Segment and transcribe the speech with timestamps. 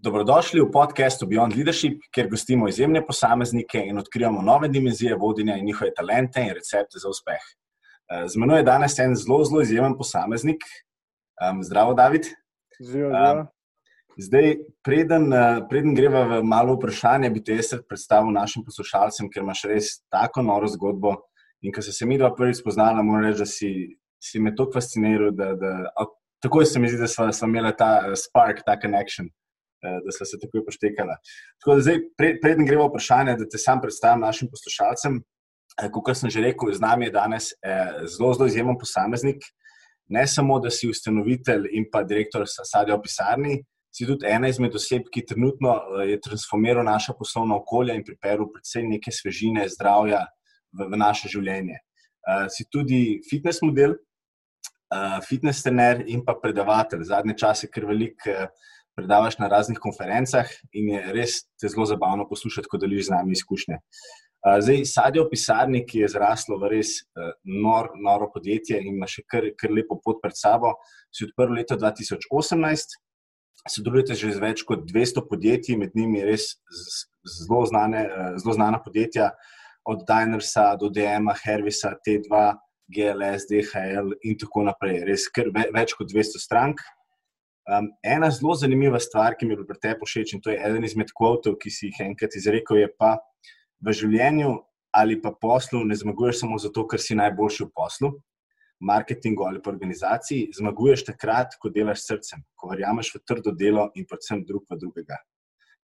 [0.00, 5.64] Dobrodošli v podkastu Beyond Leadership, kjer gostimo izjemne posameznike in odkrijamo nove dimenzije vodenja in
[5.64, 7.42] njihove talente in recepte za uspeh.
[8.08, 10.64] Eh, z menoj je danes en zelo, zelo izjemen posameznik.
[11.62, 12.30] Zdravo, David.
[12.80, 13.46] Zdravo.
[14.16, 19.42] Zdaj, preden, eh, preden greva v malo vprašanje, bi te jaz predstavil našim poslušalcem, ker
[19.42, 21.14] imaš res tako noro zgodbo.
[21.60, 23.70] In ko se mi dva prvič spoznala, moram reči, da si,
[24.22, 25.74] si me tako fasciniral, da, da
[26.40, 29.28] takoj se mi zdi, da smo imeli ta eh, spark, ta connection,
[29.82, 31.16] da smo se takoj poštekali.
[31.60, 32.00] Tako da zdaj,
[32.42, 35.20] preden gremo vprašanje, da te sam predstavim našim poslušalcem.
[35.92, 37.52] Kot sem že rekel, z nami je danes
[38.04, 39.44] zelo, zelo izjemen posameznik.
[40.10, 43.60] Ne samo, da si ustanovitelj in pa direktor sadja v pisarni,
[43.94, 45.74] si tudi ena izmed oseb, ki trenutno
[46.06, 50.24] je transformiral naša poslovna okolja in pripeljal predvsem neke svežine, zdravja
[50.72, 51.80] v, v naše življenje.
[52.20, 53.96] Uh, si tudi fitness model,
[54.94, 57.06] uh, fitness trener in pa predavatelj.
[57.10, 62.28] Zadnje čase, ker veliko uh, predavaš na raznih konferencah in je res te zelo zabavno
[62.28, 63.80] poslušati, ko deliš z nami izkušnje.
[64.40, 69.08] Zdaj, sadje v pisarni, ki je zraslo v res uh, nor, noro podjetje in ima
[69.10, 70.78] še kar, kar lepo pot pred sabo,
[71.12, 72.96] si odprl leta 2018
[73.68, 76.56] sodelujete že z več kot 200 podjetji, med njimi res
[77.26, 79.30] zelo, znane, eh, zelo znana podjetja,
[79.84, 82.56] od Dinersa do DM-a, Hervisa, T2,
[82.90, 85.04] GLS, DHL in tako naprej.
[85.08, 86.80] Res kar več kot 200 strank.
[87.70, 90.82] Um, ena zelo zanimiva stvar, ki mi je pri tebi všeč, in to je eden
[90.84, 93.12] izmed kvotov, ki si jih enkrat izrekel, je pa
[93.78, 94.56] v življenju
[94.98, 98.10] ali pa poslu ne zmaguješ samo zato, ker si najboljši v poslu,
[98.82, 104.08] marketingu ali pa organizaciji, zmaguješ takrat, ko delaš srcem, ko verjameš v trdo delo in
[104.08, 105.20] predvsem drug v drugega.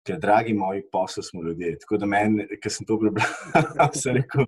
[0.03, 1.77] Ker, dragi moji, posel smo ljudje.
[1.85, 3.31] Tako da meni, ki sem to prebral,
[4.01, 4.47] se rekel,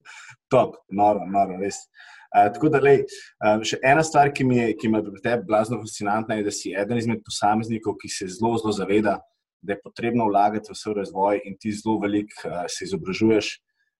[0.51, 1.85] top, noro, noro, res.
[2.30, 3.03] Tako da, lej,
[3.41, 6.53] uh, še ena stvar, ki mi je, ki me pri tebi blazno fascinantna, je, da
[6.53, 9.17] si eden izmed posameznikov, ki se zelo, zelo zaveda,
[9.66, 13.57] da je potrebno vlagati v svoj razvoj in ti zelo veliko uh, se izobražuješ.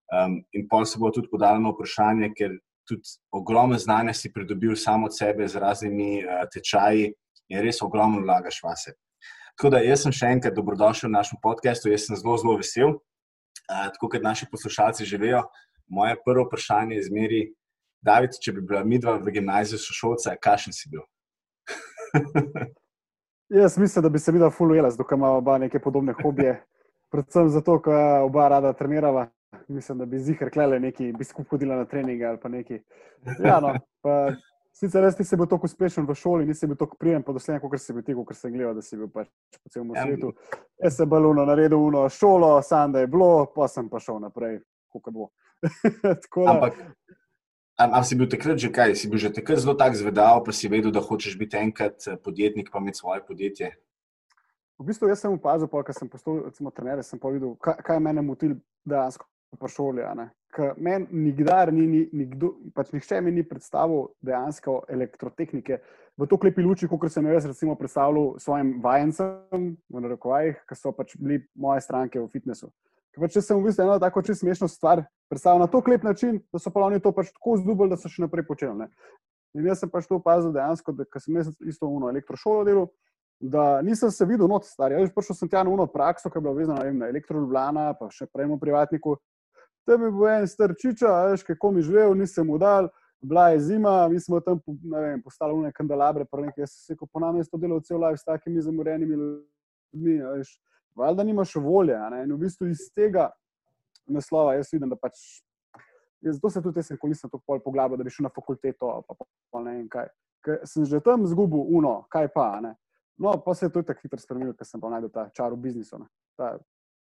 [0.09, 2.55] Um, in pol se bo tudi podalo vprašanje, ker
[2.89, 7.11] tudi ogromno znanja si pridobil samo od sebe z raznimi uh, tečaji
[7.50, 8.96] in res ogromno vlagaš vase.
[9.57, 12.96] Tako da jaz sem še enkrat dobrodošel v našem podkastu, jaz sem zelo, zelo vesel.
[13.69, 15.44] Uh, tako kot naši poslušalci že vejo,
[15.90, 17.41] moje prvo vprašanje je zmeri,
[18.01, 21.03] David, če bi bila midva v gimnaziju sošolca, kakšen si bil?
[23.61, 26.63] jaz mislim, da bi se videla fulujela, zato imamo oba neke podobne hobije.
[27.11, 29.27] Predvsem zato, ker oba rada trenirava,
[29.67, 32.79] mislim, da bi zihar klele neki, bi skupaj hodila na treninge ali pa neki.
[33.43, 34.35] Ja, no, pa,
[34.77, 37.81] sicer res nisi bil tako uspešen v šoli, nisi bil tako prijem, pa doslej, kot
[37.81, 39.27] si bil ti, kot sem gledal, da si bil pač
[39.57, 40.31] po celem ja, svetu.
[40.83, 44.59] Jaz sem baluno naredil uno šolo, sam da je bilo, pa sem pa šel naprej,
[44.93, 45.29] kako bo.
[46.51, 46.77] Ampak,
[47.79, 50.67] ali si bil takrat že kaj, si bil že takrat zelo tak zvedal, pa si
[50.67, 53.72] vedel, da hočeš biti enkrat eh, podjetnik, pa imeti svoje podjetje?
[54.79, 58.51] V bistvu jaz sem opazil, ker sem postal trener, sem videl, kaj, kaj mene moti
[58.88, 59.28] dejansko
[59.59, 60.03] po šoli.
[60.78, 65.79] Meni nikdar ni, ni nikdo, pač nihče mi ni predstavil dejansko elektrotehnike
[66.19, 70.91] v to klepi luči, kot sem jaz recimo predstavljal svojim vajencem, v narekovajih, ki so
[70.91, 72.72] pač bili moje stranke v fitnesu.
[73.19, 76.40] Pač, če sem v bistvu eno tako čisto smešno stvar predstavil na to klep način,
[76.53, 78.85] da so pa oni to pač tako zdubili, da so še naprej počeli.
[78.85, 78.90] Ne.
[79.57, 82.90] In jaz sem pač to opazil dejansko, da sem jaz isto v elektrošolo delal
[83.40, 84.91] da nisem se videl not star.
[84.91, 88.28] Jaz prišel sem tja na uno prakso, ki je bila vezana na elektroljubljana, pa še
[88.28, 89.16] prej v privatniku.
[89.88, 92.90] Tam je bil en strčiča, veš, kako mi živel, nisem mu dal,
[93.24, 97.19] bila je zima, mi smo tam vem, postali une kandelabre, pa nekaj, jaz se po
[97.19, 100.52] nam je to delal cel life s takimi zamorenimi ljudmi, veš,
[100.99, 103.29] valjda nimaš volje, in v bistvu iz tega
[104.07, 105.19] naslova jaz vidim, da pač,
[106.21, 108.91] jaz, zato se tudi jaz nikoli nisem tako pol poglabil, da bi šel na fakulteto,
[109.07, 110.11] pa, pa, pa ne vem kaj,
[110.45, 112.75] ker sem že tam zgubil uno, kaj pa, ne,
[113.19, 115.59] No, pa se je to tako hitro spremenilo, ker sem pa najdel ta čar v
[115.59, 115.99] biznisu.
[116.39, 116.53] Ta,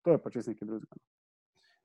[0.06, 1.00] to je pač nekaj drugega.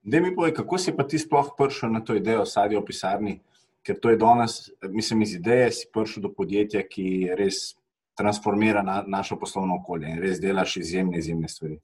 [0.05, 3.39] Da mi povej, kako si pa ti sploh prišel na to idejo sadja v pisarni?
[3.83, 7.79] Ker to je danes, mislim, iz ideje si prišel do podjetja, ki res
[8.21, 11.81] transformira na, našo poslovno okolje in res delaš izjemne, izjemne stvari.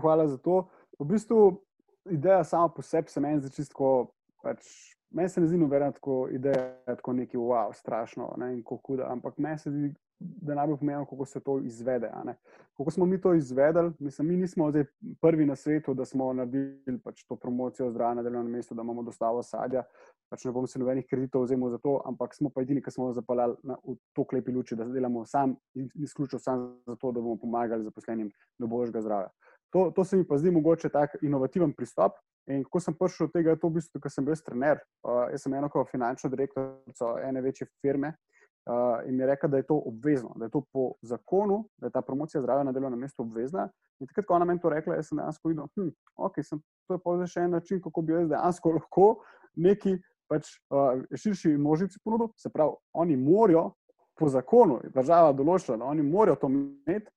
[0.00, 0.68] Hvala za to.
[0.98, 1.62] V bistvu
[2.10, 4.10] ideja sama po sebi se meni zdi čisto.
[4.42, 4.66] Pač,
[5.10, 9.06] meni se ne zdi nobena tako ideja, tako neki wow, strašno ne, in kako huda,
[9.08, 12.10] ampak meni se zdi da najbolj pomembno, kako se to izvede.
[12.76, 13.92] Kako smo mi to izvedeli?
[13.98, 14.72] Mislim, mi nismo
[15.20, 19.02] prvi na svetu, da smo naredili pač to promocijo zdravja na delovnem mestu, da imamo
[19.02, 19.82] dostavo sadja.
[20.28, 23.12] Pač ne bom se nobenih kreditov vzel za to, ampak smo pa edini, ki smo
[23.12, 27.36] zapeljali v to klepi luči, da delamo sam in izključno sam za to, da bomo
[27.36, 29.28] pomagali zaposlenim do božjega zdravja.
[29.74, 32.20] To, to se mi pa zdi mogoče tak inovativen pristop.
[32.46, 34.78] In ko sem prišel do tega, je to v bistvu, ker sem bil trener.
[35.02, 38.12] Uh, jaz sem eno kot finančno direktorico ene večje firme
[38.68, 41.86] uh, in mi je rekel, da je to obvezno, da je to po zakonu, da
[41.86, 43.68] je ta promocija zdravja na delovnem mestu obvezna.
[44.00, 47.26] In takrat, ko ona meni to rekla, jaz sem dejansko videl, hm, okay, je to
[47.26, 49.08] še en način, kako bi jaz dejansko lahko
[49.56, 49.96] neki
[50.28, 52.30] pač, uh, širši množici ponudil.
[52.36, 53.72] Se pravi, oni morajo
[54.18, 57.10] po zakonu, država določila, da oni morajo to imeti.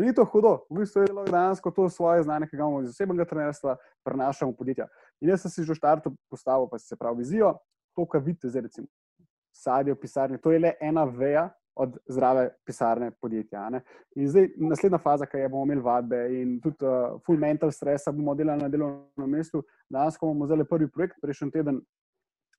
[0.00, 3.24] Ni to hudo, v bistvu je dejansko to svoje znanje, ki ga imamo iz zasebnega
[3.30, 4.88] trenerstva, prenašamo v podjetja.
[5.22, 7.54] In jaz sem si že v štartu postavil, pa se pravi, vizijo,
[7.94, 8.86] to, kar vidite zdaj, recimo,
[9.54, 13.68] sadje v pisarni, to je le ena veja od zdrave pisarne podjetja.
[13.70, 13.80] Ne?
[14.16, 18.10] In zdaj naslednja faza, ki je bomo imeli vadbe in tudi uh, full mental stress,
[18.10, 19.62] bomo delali na delovnem mestu.
[19.90, 21.80] Danes bomo zdaj prvi projekt, prejšnji teden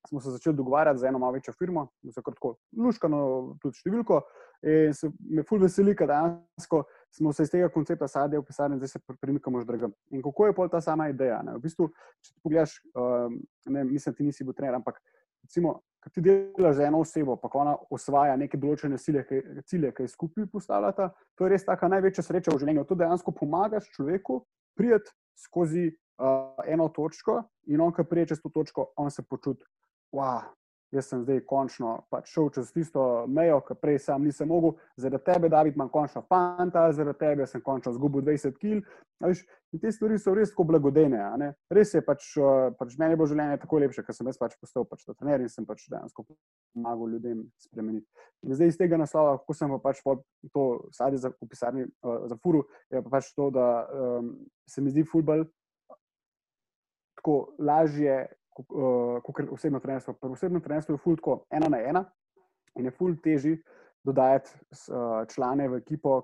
[0.10, 3.20] smo se začeli dogovarjati z eno malo večjo firmo, za kratko, luškano,
[3.62, 4.22] tudi številko.
[4.66, 6.84] In se me ful veseli, da dejansko
[7.16, 9.94] smo se iz tega koncepta sadja v pisarni, zdaj se premikamo že drugam.
[10.12, 11.42] In kako je pol ta sama ideja?
[11.44, 11.58] Ne?
[11.58, 11.90] V bistvu,
[12.22, 13.38] če ti pogledaš, um,
[13.72, 15.00] ne, mislim, ti nisi bil trener, ampak
[15.46, 19.26] recimo, ko ti delaš za eno osebo, pa ona osvaja neke določene cilje,
[19.66, 22.86] cilje ki jih skupaj postavljata, to je res taka največja sreča v življenju.
[22.90, 24.42] To dejansko pomagaš človeku
[24.78, 27.42] priti skozi uh, eno točko
[27.72, 29.66] in on, ki prije čez to točko, on se počuti,
[30.14, 30.44] wow,
[30.96, 35.26] jaz sem zdaj končno pač šel čez tisto mejo, ki prej sam nisem mogel, zaradi
[35.28, 38.84] tebe, da imam končno fanta, zaradi tebe sem končno izgubil 20 kg.
[39.74, 41.52] In te stvari so res tako blagodejne.
[41.74, 44.86] Res je pač, eh, pač meni bo življenje tako lepše, ker sem jaz pač postal
[44.86, 48.08] pač trener in sem pač dejansko pomagal ljudem spremeniti.
[48.44, 50.02] In zdaj iz tega naslova, kako sem pa pač
[50.54, 50.64] to
[50.96, 54.32] sadil za pisarni uh, za furu, je pa pač to, da um,
[54.70, 55.46] se mi zdi futbol
[57.16, 60.14] tako lažje kot uh, osebno trenerstvo.
[60.14, 62.06] Pri osebnem trenerstvu je fuldo ena na ena
[62.76, 63.58] in je fuldo teži
[64.04, 64.52] dodajati
[64.92, 66.22] uh, člane v ekipo,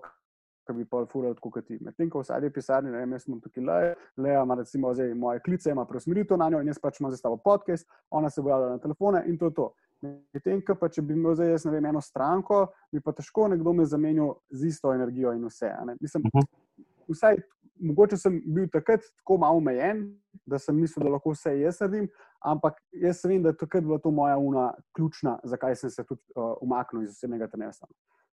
[0.67, 1.77] ki bi pa fuldo kot ti.
[1.81, 3.77] Medtem ko v sadju pisarni, ne vem, jaz sem tukaj le,
[4.17, 7.37] le ima recimo zdaj moje klice, ima preusmeritev na njo in jaz pač imam zastavo
[7.37, 9.71] podcast, ona se bo javila na telefone in to je to.
[10.01, 13.73] Medtem, pa če bi imel zdaj, jaz ne vem, eno stranko, bi pa težko nekdo
[13.73, 15.73] me zamenil z isto energijo in vse.
[15.99, 16.45] Mislim, uh mhm.
[16.45, 17.15] -huh.
[17.15, 17.41] vsaj
[17.81, 20.03] mogoče sem bil takrat tako malo omejen,
[20.45, 22.07] da sem mislil, da lahko vse jaz naredim,
[22.45, 26.21] ampak jaz vem, da je takrat bila to moja una ključna, zakaj sem se tudi
[26.35, 27.89] uh, umaknil iz osebnega trenerstva.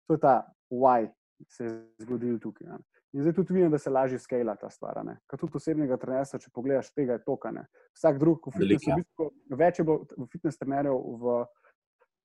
[0.06, 1.08] To je ta why
[1.48, 2.68] se je zgodil tukaj.
[2.68, 2.78] Ne.
[3.12, 4.98] In zdaj tudi vidim, da se lažje skala ta stvar.
[5.26, 7.66] Kot tudi osebnega trenerstva, če pogledaš tega, je to, kar ne.
[7.96, 11.36] Vsak drug, v fitnessu, v bistvu, več je bilo v fitness trenerjev v,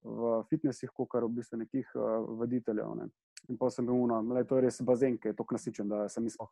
[0.03, 2.95] v fitnessih, kot v bistvu nekih uh, voditeljev.
[3.00, 3.12] Ne.
[3.50, 6.24] In pa sem bil uno, je to res bazen, ki je tako nasičen, da sem
[6.24, 6.50] mislil,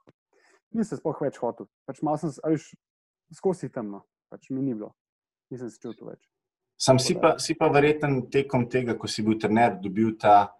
[0.75, 1.69] nisem sploh več hotel.
[1.87, 2.71] Pač malo sem, ališ,
[3.35, 4.93] skozi temno, pač mi ni bilo,
[5.53, 6.21] nisem se čutil več.
[6.79, 10.53] Sam si pa, si pa verjeten tekom tega, ko si bil trener, dobil ta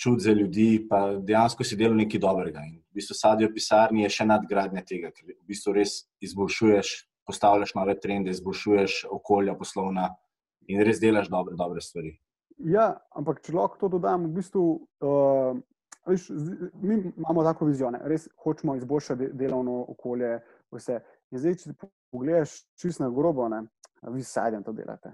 [0.00, 2.64] čut za ljudi, pa dejansko si delal nekaj dobrega.
[2.66, 6.94] In v bistvu sadijo pisarni je še nadgradnja tega, ker v bistvu res izboljšuješ,
[7.28, 10.08] postavljaš nove trende, izboljšuješ okolja poslovna
[10.70, 12.16] in res delaš dobre, dobre stvari.
[12.60, 14.64] Ja, ampak če lahko to dodam, v bistvu
[15.04, 15.60] uh,
[16.06, 16.30] Viš,
[16.82, 20.38] mi imamo tako vizijo, res hočemo izboljšati delovno okolje.
[20.70, 21.00] Vse.
[21.30, 21.72] In zdaj, če
[22.14, 23.64] pogledaš čisto na grobo, ne,
[24.14, 25.12] vi sadjem to delate.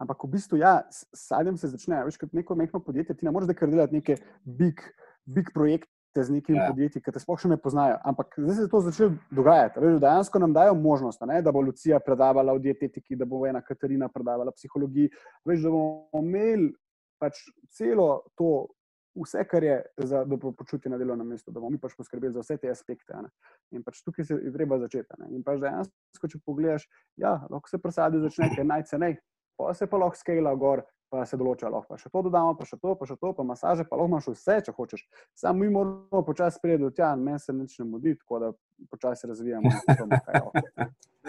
[0.00, 2.04] Ampak v bistvu, ja, sadjem se začne.
[2.06, 4.80] Veš, kot neko mehko podjetje, ti ne moreš kar delati neke big,
[5.26, 6.70] big projekte z nekimi ja.
[6.70, 7.98] podjetji, ki te sploh še ne poznajo.
[8.08, 9.82] Ampak zdaj se je to začelo dogajati.
[9.82, 13.60] Veš, dejansko nam dajo možnost, ne, da bo Lucija predavala v dietetiki, da bo ena
[13.62, 15.12] Katarina predavala psihologiji.
[15.46, 16.72] Veš, da bomo imeli
[17.20, 17.44] pač
[17.76, 18.70] celo to
[19.14, 22.44] vse, kar je za dobro počutje na delovnem mestu, da bomo mi pač poskrbeli za
[22.44, 23.16] vse te aspekte.
[23.22, 23.30] Ne.
[23.74, 25.18] In pač tukaj se je treba začeti.
[25.18, 25.32] Ne.
[25.36, 26.86] In pač dejansko, če pogledaš,
[27.20, 29.18] ja, lahko se presadi začne, ker najcenej,
[29.58, 30.86] pa se pa lahko skala gor.
[31.10, 33.42] Pa se določa, lahko pa še to dodamo, pa še to, pa še to, pa
[33.42, 35.00] masaže, pa lahko imaš vse, če hočeš.
[35.34, 38.50] Samo mi moramo počasi priti do tja, meni se nič ne mudi, tako da
[38.92, 39.72] počasi razvijamo.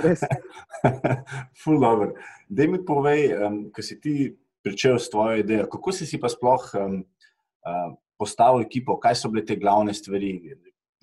[0.05, 0.21] Res.
[1.63, 2.11] Ful dobro.
[2.45, 4.13] Dej mi povej, um, ko si ti
[4.61, 7.01] pričel s tvojo idejo, kako si si pa sploh um,
[8.21, 10.33] postavil ekipo, kaj so bile te glavne stvari,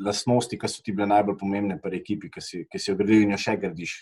[0.04, 3.24] lastnosti, ki so ti bile najbolj pomembne pri ekipi, ki si, ki si jo gradil
[3.24, 3.96] in jo še gradiš?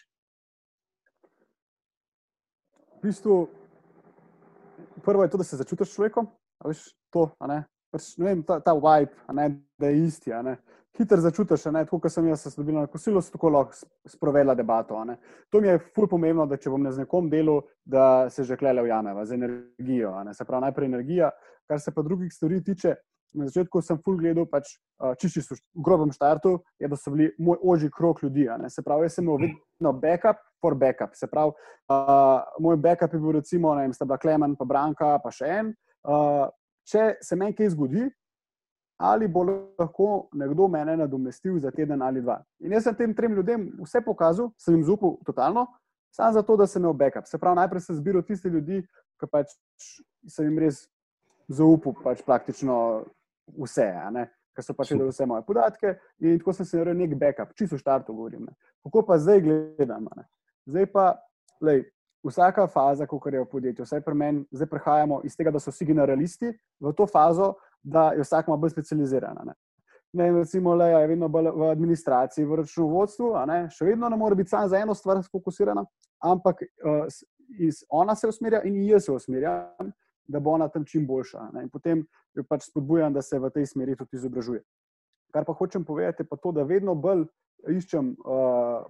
[2.96, 3.38] V bistvu,
[5.04, 6.28] prvo je to, da se začutiš človekom.
[6.66, 9.48] Veš, to, pač, vem, ta, ta vibe, ne,
[9.80, 10.32] da je isti.
[10.96, 13.76] Hiter začutiš, tako kot sem jaz dobil na kosilo, so tako lahko
[14.08, 14.96] sprovedla debato.
[15.52, 18.82] To mi je fulj pomembno, da če bom z nekom delal, da se že klele
[18.82, 20.14] v jameva z energijo.
[20.32, 21.30] Se pravi, najprej energija,
[21.68, 22.96] kar se pa drugih stvari tiče.
[23.36, 24.78] Na začetku sem full gledal, pač,
[25.20, 28.46] čisti so v grobem štartu, je, da so bili moj ožji krok ljudi.
[28.72, 31.12] Se pravi, jaz sem imel vedno backup for backup.
[31.14, 31.52] Se pravi,
[31.92, 35.50] uh, moj backup je bil recimo, ne vem, sta bila Klemen, pa Branka, pa še
[35.58, 35.74] en.
[36.06, 36.46] Uh,
[36.88, 38.06] če se meni kaj zgodi,
[38.96, 39.42] ali bo
[39.78, 42.40] lahko nekdo mene nadomestil za teden ali dva.
[42.60, 45.66] In jaz sem tem trem ljudem vse pokazal, sem jim zupal totalno,
[46.10, 47.26] samo zato, da sem imel backup.
[47.26, 48.80] Se pravi, najprej sem zbiral tiste ljudi,
[49.20, 49.52] ki pač
[50.28, 50.86] sem jim res
[51.48, 52.78] zaupal pač praktično
[53.58, 53.90] vse,
[54.56, 55.92] ker so pač vedeli vse moje podatke
[56.24, 58.48] in tako sem se naredil nek backup, čisto štartu govorim.
[58.48, 58.56] Ne.
[58.86, 60.08] Kako pa zdaj gledam?
[60.16, 60.24] Ne.
[60.66, 61.04] Zdaj pa,
[61.60, 61.84] lej,
[62.26, 65.70] vsaka faza, ko je v podjetju, vsaj pri meni, zdaj prehajamo iz tega, da so
[65.70, 66.50] vsi generalisti,
[66.80, 67.54] v to fazo,
[67.86, 69.38] da je vsak malo bolj specializiran.
[69.44, 69.54] Ne.
[70.12, 73.30] Ne, recimo, le, je vedno bolj v administraciji, v računovodstvu,
[73.70, 75.84] še vedno ne more biti samo za eno stvar fokusirana,
[76.24, 77.04] ampak uh,
[77.58, 79.92] iz, ona se usmerja in jaz se usmerjam,
[80.26, 81.50] da bo ona tam čim boljša.
[81.54, 81.66] Ne?
[81.66, 84.62] In potem jo pač spodbujam, da se v tej smeri tudi izobražuje.
[85.34, 87.26] Kar pa hočem povedati, je pa to, da vedno bolj
[87.70, 88.88] iščem uh,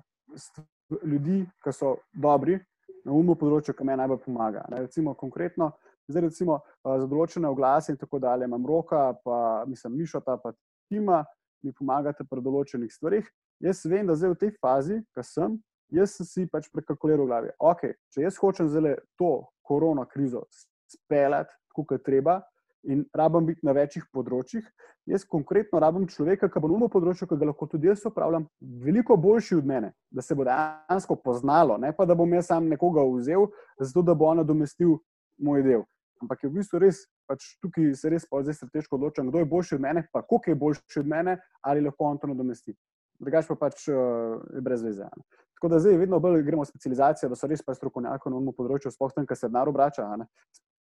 [1.03, 2.61] ljudi, ki so dobri
[3.07, 4.65] na umu področju, ki me najbolj pomaga.
[4.71, 4.87] Ne?
[4.87, 5.73] Recimo konkretno,
[6.09, 10.55] zdaj recimo uh, za določene oglase in tako dalje, imam roka, pa mislim Mišota, pa
[10.91, 11.25] Tima,
[11.65, 13.27] mi pomagate pri določenih stvarih.
[13.65, 15.57] Jaz vem, da zdaj v tej fazi, ki sem,
[15.95, 17.55] jaz sem si pač prekalkuliral v glavi.
[17.73, 20.45] Okay, če jaz hočem zdaj to korona krizo
[20.93, 22.41] speljati, kot je treba,
[22.87, 24.67] in rabim biti na večjih področjih.
[25.07, 29.17] Jaz konkretno rabim človeka, ki bo na področju, ki ga lahko tudi jaz upravljam, veliko
[29.19, 33.05] boljši od mene, da se bo dejansko poznalo, ne pa da bom jaz sam nekoga
[33.11, 33.49] vzel,
[33.81, 34.99] zato da bo on nadomestil
[35.39, 35.85] moj del.
[36.23, 39.49] Ampak je v bistvu res, pač tukaj se res pa zdaj strateško odločam, kdo je
[39.51, 42.77] boljši od mene, pa koliko je boljši od mene, ali lahko on to nadomesti.
[43.21, 45.09] Drugač pa pač uh, je brez veze.
[45.57, 48.57] Tako da zdaj vedno bolj gremo v specializacijo, da so res pa strokovnjaki na tem
[48.57, 50.09] področju, sploh tam, kar se denar obrača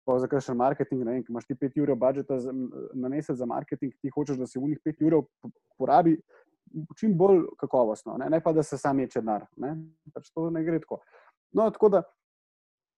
[0.03, 2.39] pa za kakšen marketing, ne vem, imaš ti 5 ur budžeta
[2.93, 5.21] na mesec za marketing, ti hočeš, da se v njih 5 ur
[5.79, 6.17] porabi
[6.99, 9.45] čim bolj kakovostno, ne, ne pa da se sam ječe denar.
[10.13, 10.99] Pač to ne gre tako.
[11.53, 12.03] No, tako da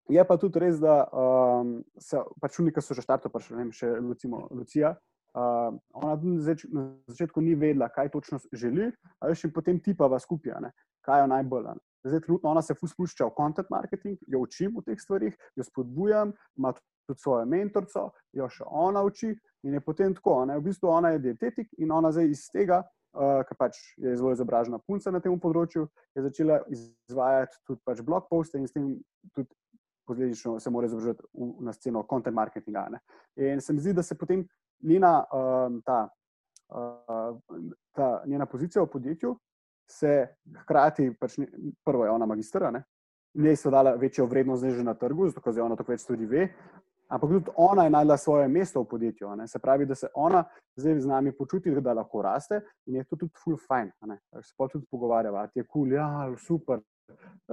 [0.09, 3.63] je pa tudi res, da um, se pač unika so že štarto, pa še ne
[3.63, 4.95] vem, še recimo Lucija.
[5.35, 8.87] Uh, ona na začetku ni vedela, kaj točno želi,
[9.19, 10.71] a veš, in potem tipa v skupaj,
[11.03, 11.73] kaj je najbolj.
[11.75, 11.83] Ne.
[12.05, 16.31] Zdaj, trenutno ona se spušča v content marketing, jo učim v teh stvarih, jo spodbujam,
[16.55, 16.71] ima
[17.07, 19.33] tudi svojo mentorico, jo še ona uči
[19.65, 20.45] in je potem tako.
[20.45, 20.59] Ne?
[20.61, 22.83] V bistvu ona je dietetik in ona zdaj iz tega,
[23.17, 28.05] uh, ker pač je zelo izobražena punca na tem področju, je začela izvajati tudi pač
[28.05, 28.93] blog poste in s tem
[29.33, 29.49] tudi
[30.07, 31.23] posledično se mora izobražiti
[31.59, 32.87] na sceno content marketinga.
[32.91, 32.99] Ne?
[33.51, 34.47] In se mi zdi, da se potem
[34.83, 36.09] njena, um, ta,
[36.69, 37.37] uh,
[37.95, 39.35] ta njena pozicija v podjetju
[39.89, 40.27] se
[40.61, 41.39] hkrati, pač,
[41.85, 42.71] prvo je ona magistra,
[43.35, 46.47] njej so dala večjo vrednost že na trgu, zato ker ona tako več stvari ve.
[47.07, 49.35] Ampak tudi ona je najdla svoje mesto v podjetju.
[49.35, 49.47] Ne?
[49.47, 50.43] Se pravi, da se ona
[50.75, 53.91] zdaj z nami počuti, da lahko raste in je to tudi full fine.
[54.41, 56.81] Se pa tudi pogovarjava, ti je kul, cool, ja, super.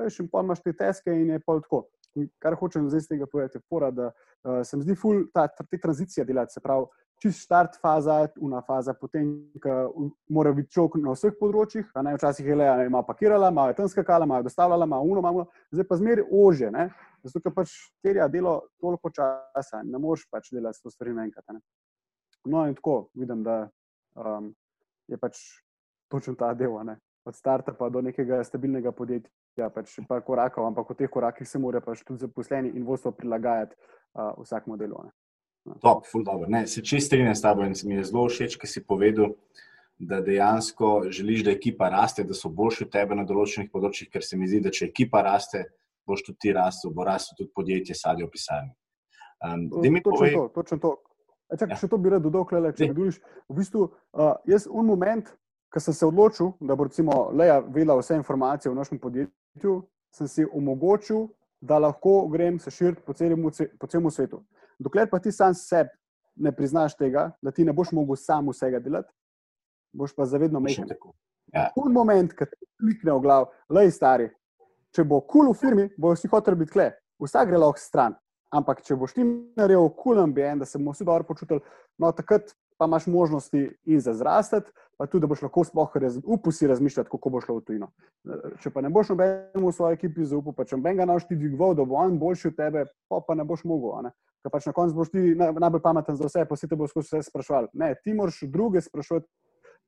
[0.08, 1.84] Še pa imaš te teske in je pa tako.
[2.14, 5.24] In kar hočem zdaj iz tega povedati, je pora, da uh, se mi zdi full
[5.32, 6.52] ta, ta tranzicija delati.
[6.52, 6.86] Se pravi,
[7.22, 9.28] čist start faza, una faza, potem,
[9.62, 11.86] ko mora biti čovek na vseh področjih.
[11.94, 15.86] Včasih je le, da ima pakirala, ima tam skakala, ima dostavljala, ima uno, ima zdaj
[15.88, 16.72] pa zmeri ože.
[16.74, 16.88] Ne?
[17.22, 21.46] Zato, ker pač terja delo toliko časa, ne moreš pač delati to stvari naenkrat.
[22.44, 23.68] No, in tako vidim, da
[24.18, 24.50] um,
[25.06, 25.38] je pač
[26.10, 26.98] točno ta del, ne?
[27.24, 29.30] od starta pa do nekega stabilnega podjetja.
[29.60, 33.12] Ja, pač pa korakov, ampak v teh korakih se mora pač tudi zaposleni in vodstvo
[33.12, 35.02] prilagajati uh, vsakemu delu.
[35.04, 35.12] Ne?
[35.82, 36.48] Top, ful dobro.
[36.48, 39.36] Ne, se čist strinjam s tabo in mi je zelo všeč, ker si povedal,
[39.98, 44.24] da dejansko želiš, da ekipa raste, da so boljši od tebe na določenih področjih, ker
[44.24, 45.66] se mi zdi, da če ekipa raste,
[46.08, 48.72] boš tudi ti rastel, bo rastel tudi podjetje, sadje v pisarni.
[49.42, 50.34] Um, točno povej...
[50.34, 50.90] to, točno to.
[51.52, 51.78] E, čak, ja.
[51.78, 53.20] Še to bi rad dodal, le, če vidiš.
[53.52, 53.84] V bistvu,
[54.16, 55.30] uh, jaz v moment,
[55.72, 59.30] ko sem se odločil, da bo recimo Leja vedela vse informacije o našem podjetju,
[60.12, 61.28] sem si omogočil,
[61.60, 63.14] da lahko grem se širiti po,
[63.78, 64.42] po celem svetu.
[64.78, 65.90] Dokler pa ti sam sebi
[66.36, 69.12] ne priznaš tega, da ti ne boš mogel sam vsega delati,
[69.92, 70.88] boš pa zavedno mešan.
[71.52, 71.68] Ja.
[71.74, 74.30] Kul moment, ki ti klikne v glav, le stari.
[74.92, 76.90] Če bo kul cool v firmi, bojo vsi hoteli biti kle,
[77.20, 78.16] vsak gre lahko stran.
[78.52, 81.60] Ampak če boš ti naredil kul cool ambient, da se bomo vsi dobro počutili,
[81.98, 85.90] no takrat pa imaš možnosti in za zrastati, pa tudi, da boš lahko sploh
[86.26, 87.88] upusi razmišljati, kako bo šlo v tujino.
[88.62, 91.38] Če pa ne boš nobenemu v svoji ekipi zaupal, pa če noben ga naš ti
[91.38, 94.10] dvigoval, da bo on boljši od tebe, pa, pa ne boš mogel.
[94.42, 97.12] Ker pač na koncu boš ti najbolj pameten za vse, pa si te bo skozi
[97.12, 97.70] vse sprašval.
[97.78, 99.30] Ne, ti moraš druge sprašovati,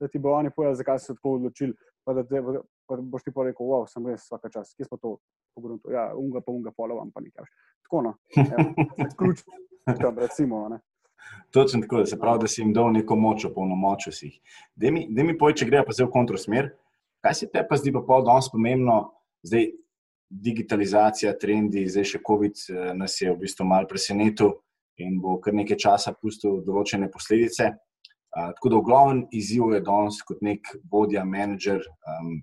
[0.00, 1.74] da ti bo oni povedali, zakaj so se tako odločili.
[2.06, 2.42] Pa da te,
[2.86, 5.16] pa boš ti pa rekel, wow, sem res vsaka čas, kje smo to
[5.58, 5.94] pogrunili.
[5.98, 7.50] Ja, unga pa unga polovam, pa nekaj.
[7.88, 8.14] Tako no,
[9.18, 9.42] ključ,
[9.98, 10.68] tam recimo.
[10.70, 10.78] Ne.
[11.54, 14.40] Točno tako, da se pravi, da si jim dal neko moč, opolnomočil si jih.
[14.74, 16.70] Da mi pojdi, če gre pa zdaj v kontrosmer,
[17.22, 18.98] kaj se te pa zdi pa pol danes pomembno,
[19.46, 19.70] zdaj
[20.34, 24.56] digitalizacija, trendi, zdaj še COVID eh, nas je v bistvu mal presenetil
[24.98, 27.72] in bo kar nekaj časa pustil določene posledice.
[28.34, 32.40] Uh, tako da, glavni izziv je danes kot nek vodja, menedžer, um,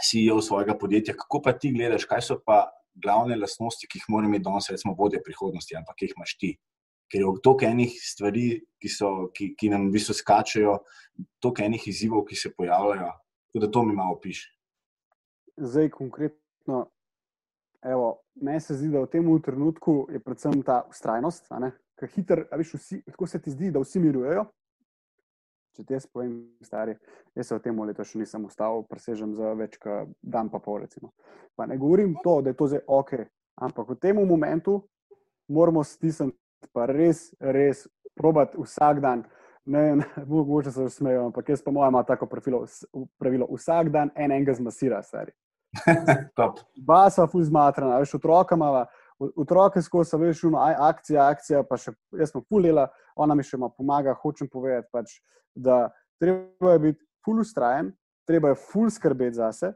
[0.00, 1.14] CEO svojega podjetja.
[1.16, 2.62] Kako pa ti gledaš, kaj so pa
[2.96, 6.54] glavne lastnosti, ki jih mora imeti danes, recimo, vodje prihodnosti, ampak jih imaš ti?
[7.10, 8.46] Ker je toliko enih stvari,
[8.78, 10.78] ki, so, ki, ki nam v bistvu skačajo,
[11.42, 13.10] toliko enih izzivov, ki se pojavljajo.
[13.48, 14.52] Tako da to mi malo piše.
[15.56, 16.84] Zdaj, konkretno,
[17.82, 21.48] evo, meni se zdi, da v tem trenutku je predvsem ta ustrajnost,
[21.98, 24.44] ki hiter, veš, vsi, tako se ti zdi, da vsi mirujejo.
[25.78, 26.96] Če ti jaz povem, stari,
[27.38, 30.84] jaz se v tem letu še nisem ustavil, presežem za več kot dan, pa pol.
[31.56, 33.12] Pa ne govorim to, da je to zdaj ok,
[33.62, 34.80] ampak v tem momentu
[35.48, 36.36] moramo stisniti
[36.72, 37.86] pa res, res
[38.18, 39.24] probati vsak dan.
[39.68, 42.64] Ne, ne, mogoče se smejijo, ampak jaz pa moja ima tako pravilo,
[43.20, 45.32] pravilo vsak dan en enega zmasira, stari.
[46.88, 48.86] Basa, fuz zmatrana, veš, otroka imamo,
[49.36, 52.88] otroke skozi, veš, uno, aj, akcija, akcija, pa še jaz sem fulela,
[53.18, 55.18] ona mi še ima pomaga, hočem povedati, pač,
[55.54, 55.88] da
[56.22, 57.92] treba je biti ful ustrajen,
[58.28, 59.74] treba je ful skrbeti zase,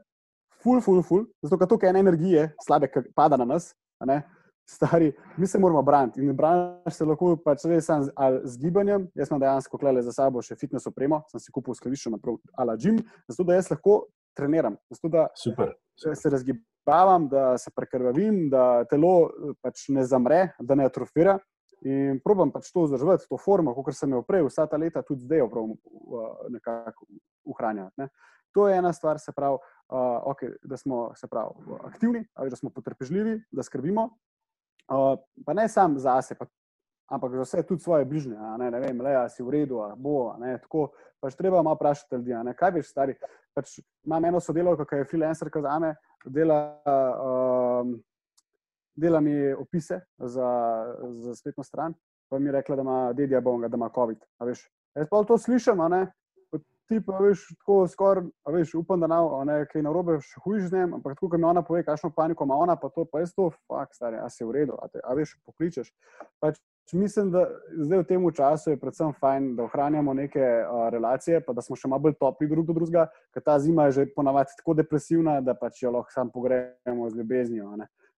[0.63, 3.73] ful, ful, ful, zato ker to, kaj ene energije, slabe, ki pada na nas,
[4.07, 4.23] ne,
[4.65, 6.21] stari, mi se moramo braniti.
[6.21, 8.03] In braniš se lahko pač sam,
[8.43, 9.07] z gibanjem.
[9.15, 12.19] Jaz sem dejansko klele za sabo še fitness opremo, sem si kupil skladišče na
[12.57, 14.05] ala gym, zato da jaz lahko
[14.37, 15.73] treniram, zato da Super.
[15.95, 21.37] se razgibavam, da se prekrvavim, da telo pač ne zamre, da ne atrofira.
[21.83, 25.25] In probujem pač to vzdrževati, to formo, kot sem jo prej, vsa ta leta, tudi
[25.27, 25.73] zdaj, pravim,
[26.53, 27.09] nekako
[27.51, 27.91] uhranjati.
[27.99, 28.07] Ne.
[28.55, 29.57] To je ena stvar, se pravi,
[29.91, 34.13] uh, okay, da smo pravi, aktivni, ali da smo potrpežljivi, da skrbimo,
[35.45, 36.45] pa ne samo za sebe,
[37.11, 38.37] ampak za vse tudi svoje bližnje.
[38.59, 40.33] Ne, ne vem, le, si v redu, a bo.
[40.39, 43.15] Ne, tako, pač treba malo vprašati ljudi, ne, kaj veš, stari.
[43.53, 45.93] Pač imam eno sodelovko, ki je freelancer, ki za me
[46.25, 46.63] dela.
[46.87, 48.01] Um,
[48.95, 50.47] Dela mi opise za,
[51.09, 51.95] za spletno stran,
[52.29, 54.19] pa mi je rekla, da ima dedja bonga, da ima COVID.
[54.93, 56.05] Jaz pa to slišim, ti
[57.01, 60.93] pa veš, tako skoraj, veš, upam, da ne, kaj na robe še hujš z njim,
[60.97, 63.49] ampak tako, ko mi ona pove, kakšno paniko ima ona, pa to, pa jaz to,
[63.67, 65.89] fakt, stari, a si v redu, a, te, a veš, pokličeš.
[66.43, 66.59] Pač,
[66.93, 67.45] mislim, da
[67.79, 71.79] zdaj v tem času je predvsem fajn, da ohranjamo neke uh, relacije, pa da smo
[71.79, 75.39] še malo bolj topli drug do drugega, ker ta zima je že ponavadi tako depresivna,
[75.41, 77.71] da pač jo lahko sam pogrejemo z ljubeznijo.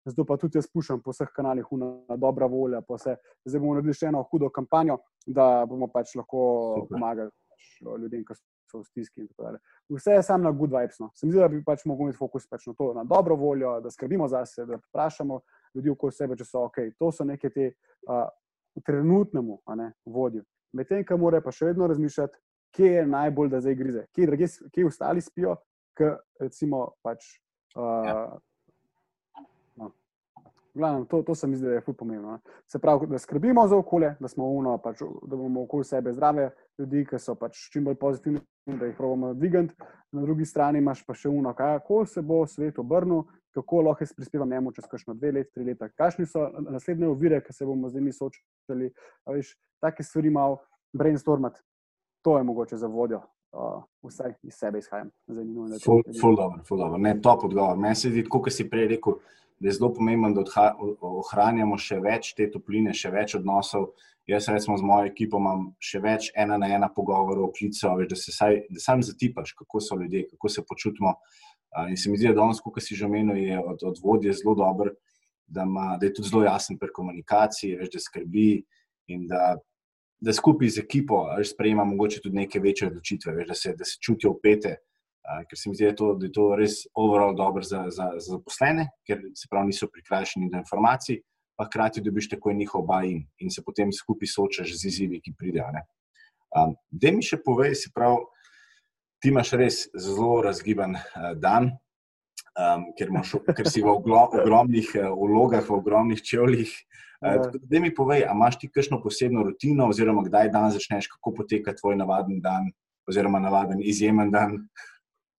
[0.04, 2.82] Zato pa tudi jaz puščam po vseh kanalih, na dobra volja.
[2.84, 6.42] Zdaj bomo naredili še eno hudo kampanjo, da bomo pač lahko
[6.80, 6.90] Super.
[6.92, 7.70] pomagali pač
[8.02, 8.36] ljudem, ki
[8.74, 9.26] so v stiski.
[9.88, 10.98] Vse je samo na good vibes.
[10.98, 11.10] No.
[11.14, 13.76] Se mi zdi, da bi pač mogli imeti fokus pač na to, na dobro voljo,
[13.80, 15.40] da skrbimo za sebe, da vprašamo
[15.74, 16.80] ljudi okoli sebe, če so ok.
[16.98, 17.70] To so neke te
[18.08, 18.26] uh,
[18.86, 20.42] trenutnemu ne, vodju.
[20.74, 22.40] Medtem, ki mora pa še vedno razmišljati,
[22.74, 25.54] kje je najbolj, da zdaj grize, kje, drage, kje ostali spijo,
[25.94, 26.10] ki
[26.42, 27.36] recimo pač.
[27.74, 28.18] Uh, ja.
[30.74, 32.38] Glavno, to, to se mi zdi, da je fully pomembno.
[32.66, 37.04] Se pravi, da skrbimo za okolje, da, uno, pač, da bomo okoli sebe zdrave ljudi,
[37.06, 39.74] ki so pač čim bolj pozitivni, da jih pravimo dvigati.
[40.12, 43.22] Na drugi strani imaš pa še uno, kako se bo svet obrnil,
[43.54, 45.88] kako lahko jaz prispevam njemu čez kakšno dve leti, tri leta.
[45.88, 48.90] Kakšni so naslednje ovire, ki se bomo z njimi soočali.
[49.80, 50.58] Take stvari malo
[50.92, 51.60] brainstormati,
[52.22, 53.22] to je mogoče za vodjo.
[53.54, 55.10] Uh, vsaj iz sebe izhajam.
[55.84, 56.98] Ful, ful dobro, ful dobro.
[56.98, 57.78] Ne, top odgovor.
[57.78, 59.20] Meni se zdi, kot si prej rekel,
[59.62, 60.64] da je zelo pomembno, da
[61.06, 63.92] ohranjamo še več te topline, še več odnosov.
[64.26, 68.32] Jaz, recimo, z mojo ekipo imam še več ena na ena pogovorov, klicev, da se
[68.34, 71.14] saj, da sam zatipaš, kako so ljudje, kako se počutimo.
[71.90, 74.56] In se mi zdi, da danes, kot si že omenil, je od, od vodje zelo
[74.58, 74.90] dober,
[75.46, 78.48] da, ima, da je tudi zelo jasen pri komunikaciji, veš, da skrbi
[79.14, 79.54] in da,
[80.24, 83.98] da skupaj z ekipo sprejema mogoče tudi neke večje odločitve, veš, da, se, da se
[84.00, 84.78] čutijo upete
[85.24, 88.10] ker se mi zdi, da je to, da je to res overall dobro za, za,
[88.18, 91.20] za zaposlene, ker se pravi, niso prikrajšani do informacij,
[91.56, 95.70] pa hkrati dobiš tako njihov bajin in se potem skupaj soočaš z izzivi, ki pridejo.
[96.54, 98.20] Um, da mi še povej, se pravi,
[99.22, 101.72] ti imaš res zelo razgiban uh, dan.
[102.54, 106.70] Um, ker, imaš, ker si v ogromnih vlogah, v ogromnih čevljih.
[107.24, 111.32] Uh, da mi povej, ali imaš ti kakšno posebno rutino, oziroma kdaj dan začneš, kako
[111.40, 112.70] poteka tvoj navaden dan,
[113.10, 114.60] oziroma navaden izjemen dan.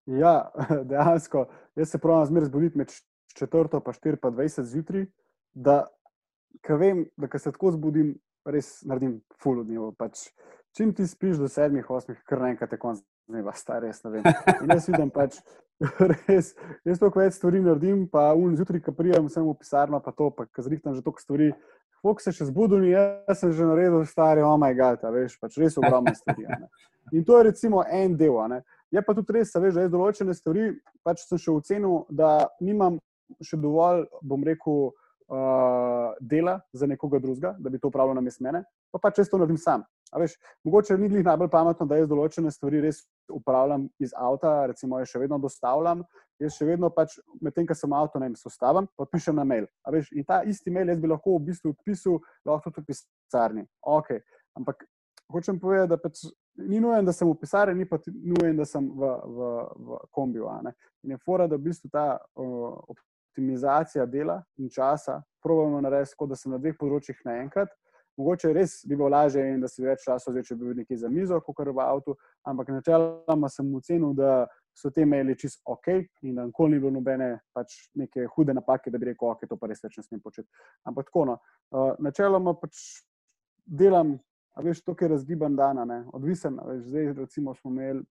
[0.05, 0.51] Ja,
[0.89, 1.45] dejansko.
[1.75, 2.91] Jaz se pravim, zmeraj zbuditi med
[3.39, 3.79] 4
[4.11, 5.05] in 20 zjutraj,
[5.53, 5.85] da
[6.69, 9.91] vem, da ko se tako zbudim, res naredim full dnev.
[9.97, 10.29] Pač,
[10.77, 14.27] čim ti spiš do 7, 8, kar naenkrat je konc dneva, star res ne vem.
[14.61, 15.39] In jaz vidim pač.
[16.27, 16.53] Res,
[16.87, 20.29] jaz toliko več stvari naredim, pa un zjutraj, ko prijem, sem v pisarno, pa to,
[20.31, 21.49] pa zrihtam že toliko stvari.
[22.05, 25.77] Fok se še zbudil, jaz sem že naredil stare, oh moj bog, veš, pač res
[25.81, 26.45] ogromne stvari.
[27.11, 28.37] In to je recimo en del.
[28.93, 30.69] Je pa tudi res, veš, da je določene stvari,
[31.03, 33.01] pač sem še ocenil, da nimam
[33.43, 34.93] še dovolj, bom rekel,
[35.27, 39.37] uh, dela za nekoga drugega, da bi to upravljal na mestu mene, pa pač često
[39.37, 39.83] naredim sam.
[40.15, 43.01] Veš, mogoče ni njih najbolj pametno, da jaz določene stvari res
[43.33, 46.05] upravljam iz avta, recimo, jaz še vedno dostavljam,
[46.39, 49.67] jaz še vedno pač medtem, ko sem avto, ne vem, sostavim, pa pišem na mail.
[49.91, 53.65] Veš, in ta isti mail jaz bi lahko v bistvu odpisal, lahko tudi v pisarni.
[53.97, 54.21] Okay.
[54.55, 54.85] Ampak
[55.33, 56.23] hočem povedati, da pač
[56.69, 59.51] ni nujen, da sem v pisarni, ni pa nujen, da sem v, v,
[59.89, 60.47] v kombiju.
[61.03, 62.05] In je fora, da v bistvu ta
[62.39, 62.95] uh,
[63.35, 67.69] optimizacija dela in časa, pravimo narediti, da sem na dveh področjih naenkrat.
[68.15, 71.09] Mogoče res bi bilo lažje, da si več časa vzel, če bi bil nekje za
[71.11, 72.15] mizo, kot kar v avtu,
[72.47, 74.45] ampak načeloma sem ocenil, da
[74.75, 75.89] so te maili čist ok
[76.23, 79.59] in da nikoli ni bilo nobene pač neke hude napake, da bi rekel, ok, to
[79.59, 80.47] pa res več ne smem početi.
[80.87, 81.37] Ampak tako, no,
[81.75, 82.79] uh, načeloma pač
[83.65, 84.15] delam,
[84.55, 85.83] a veš, to, kar je razgiban dan,
[86.15, 86.55] odvisen.
[86.71, 88.05] Veš, zdaj, recimo, smo imeli,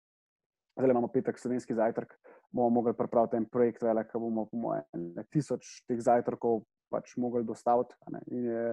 [0.75, 2.19] zdaj imamo petek slovenski zajtrk,
[2.53, 6.63] bomo mogli pripraviti en projekt, velik, ki bomo, po mojem, tisoč teh zajtrkov
[6.93, 7.97] pač mogli dostaviti.
[8.31, 8.65] In je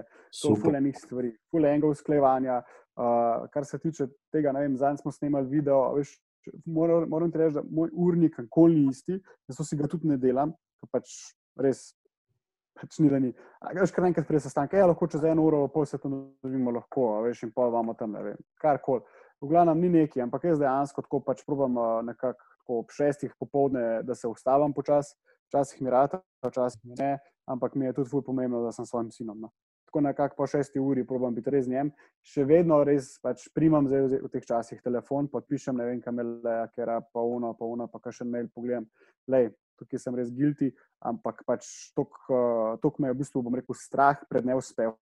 [0.42, 2.60] to fulejnih stvari, fulejnega usklejevanja.
[3.00, 6.10] Uh, kar se tiče tega, ne vem, zadnjič smo snemali video, veš,
[6.68, 9.16] moram, moram ti reči, da moj urnik nikoli ni isti,
[9.48, 11.14] zato si ga tudi ne delam, ker pač
[11.56, 11.86] res.
[12.76, 13.32] Pač ni, da ni.
[13.76, 17.08] Veš, kar enkrat prej sestanka, ja, lahko čez eno uro, pol se to nadzivimo, lahko,
[17.24, 19.06] veš, in pol imamo tam, ne vem, karkoli.
[19.40, 24.14] V glavnem ni neki, ampak jaz dejansko tako pač probam nekako ob šestih popovdne, da
[24.14, 25.16] se ustavim počasi,
[25.50, 27.18] včasih mi rata, včasih mi ne,
[27.50, 29.40] ampak mi je tudi zelo pomembno, da sem svojim sinom.
[29.40, 29.50] No.
[29.90, 31.88] Tako nekako po šesti uri probujem biti res z njim.
[32.22, 36.26] Še vedno res pač primam zdaj v teh časih telefon, podpišem ne vem, kam je
[36.30, 38.86] le, ker je pa uno, pa uno, pa še mail pogledam.
[39.26, 40.70] Lej, tukaj sem res guilty,
[41.02, 42.06] ampak pač to
[43.02, 44.94] me je v bistvu, bom rekel, strah pred neuspehom.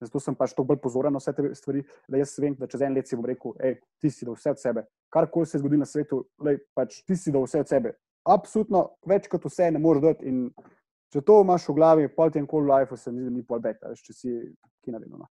[0.00, 2.84] Zato sem pač tako bolj pozoren na vse te stvari, da jaz vem, da čez
[2.86, 4.86] en let si bom rekel, hej, ti si da vse od sebe.
[5.12, 7.92] Karkoli se zgodi na svetu, lej, pač ti si da vse od sebe.
[8.24, 10.32] Absolutno več kot vse ne moreš dati.
[10.32, 10.48] In
[11.12, 13.60] če to imaš v glavi, pol tem kol life, se mi zdi, da ni pol
[13.60, 14.34] beta, če si
[14.80, 15.28] ki naredil no.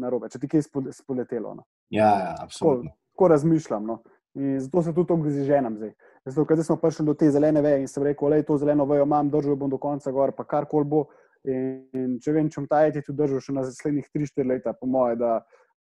[0.00, 1.54] na robe, če ti kaj spoletelo.
[1.58, 1.66] No.
[1.90, 2.92] Ja, ja, absolutno.
[2.92, 3.86] Tako, tako razmišljam.
[3.86, 4.00] No.
[4.38, 5.94] In zato se tudi tako zženam zdaj.
[6.28, 9.08] Zato, ker smo prišli do te zelene veje in sem rekel, da to zeleno vejo
[9.08, 11.06] imam, držal bom do konca gor, pa karkoli bo.
[11.48, 14.74] In, in če vem, če bom ta eti tudi držal še na naslednjih 3-4 leta,
[14.76, 15.38] po moje, da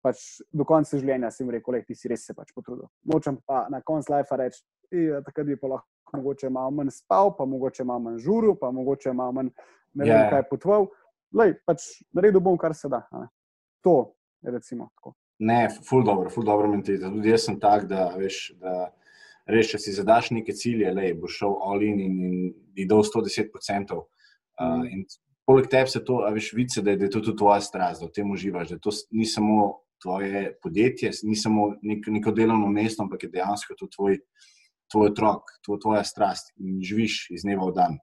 [0.04, 2.90] pač do konca življenja jim rekel, da ti si res se pač potrudil.
[3.08, 7.32] Nočem pa na koncu life reči, da takrat bi pa lahko mogoče malo manj spal,
[7.38, 9.54] pa mogoče malo manj žuril, pa mogoče malo manj
[9.94, 10.26] ne vem, yeah.
[10.26, 10.30] Ja.
[10.30, 10.90] kaj potoval.
[11.34, 13.04] Lej, pač naredil bom, kar se da.
[13.14, 13.30] Ne.
[13.86, 14.14] To
[14.46, 15.16] je recimo tako.
[15.44, 17.12] Ne, ful dobro, ful dobro mentaliteto.
[17.16, 18.92] Tudi jaz sem tak, da veš, da
[19.50, 22.38] res, če si zadaš neke cilje, lej, boš šel all in in, in,
[22.78, 23.98] in dal 110%.
[23.98, 25.06] Uh, mm.
[25.46, 28.08] Poleg tebe se to, veš, vice, da, je, da je to tudi tvoja strast, da
[28.08, 33.04] v tem uživaš, da to ni samo tvoje podjetje, ni samo nek, neko delovno mesto,
[33.04, 34.18] ampak je dejansko to tvoj,
[34.92, 38.00] tvoj otrok, tvoj, tvoja strast in živiš iz dneva v dan.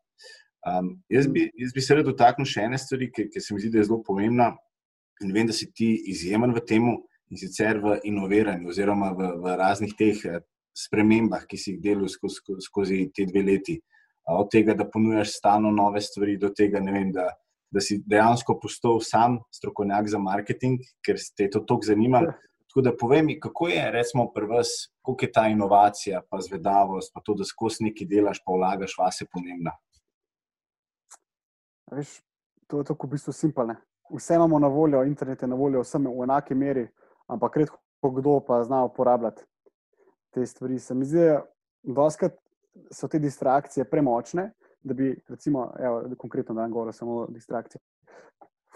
[0.61, 3.63] Um, jaz, bi, jaz bi se rad dotaknil še ene stvari, ki, ki se mi
[3.63, 4.51] zdi, da je zelo pomembna
[5.25, 6.89] in vem, da si ti izjemen v tem
[7.31, 10.43] in sicer v inoviranju oziroma v, v raznih teh eh,
[10.77, 13.79] spremembah, ki si jih delal skozi, skozi te dve leti
[14.39, 17.29] od tega, da ponujaš stalno nove stvari, do tega, vem, da,
[17.71, 22.23] da si dejansko postal sam strokovnjak za marketing, ker te to tako zanima.
[22.71, 24.69] Tako da povem kako je, recimo, pri vas,
[25.03, 29.27] kako je ta inovacija, pa zvedavost, pa to, da skozi nekaj delaš, pa vlagaš vase
[29.33, 29.73] pomembna.
[31.91, 32.21] Veš,
[32.71, 33.75] to je tako v bistvu simpelne.
[34.15, 36.87] Vse imamo na voljo, internet je na voljo, vsem v enaki meri,
[37.27, 39.43] ampak redko kdo pa zna uporabljati
[40.31, 40.79] te stvari.
[40.79, 41.27] Se mi zdi,
[41.83, 42.09] da
[42.93, 44.51] so te distrakcije premočne,
[44.83, 47.83] da bi, recimo, evo, konkretno, da govorim samo o distrakcijah.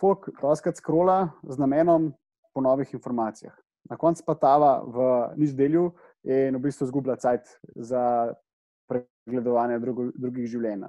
[0.00, 2.12] Fok, doskrat skrola z namenom
[2.54, 3.54] po novih informacijah.
[3.90, 5.90] Na koncu pa tava v nič delju
[6.24, 8.32] in v bistvu zgublja cajt za
[8.88, 10.86] pregledovanje drugo, drugih življenj.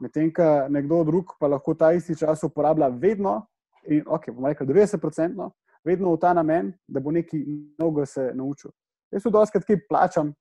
[0.00, 3.46] Medtem, ko nekdo drug pa lahko ta isti čas uporablja vedno,
[3.88, 5.50] in ok, bomo rekli 90%,
[5.84, 7.40] vedno v ta namen, da bo nekaj
[7.78, 8.70] novega se naučil.
[9.12, 10.34] Jaz tudi doskrat kaj plačam,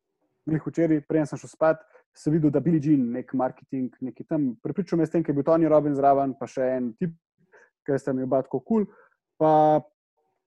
[0.49, 1.83] glih včeraj, prej sem šel spat,
[2.15, 5.39] sem videl, da Billy Jean, nek marketing, neki tam, pripričal me s tem, ker je
[5.39, 7.15] bil Tony Robbins zraven, pa še en tip,
[7.85, 9.03] ki ste mi oba tako kul, cool,
[9.37, 9.51] pa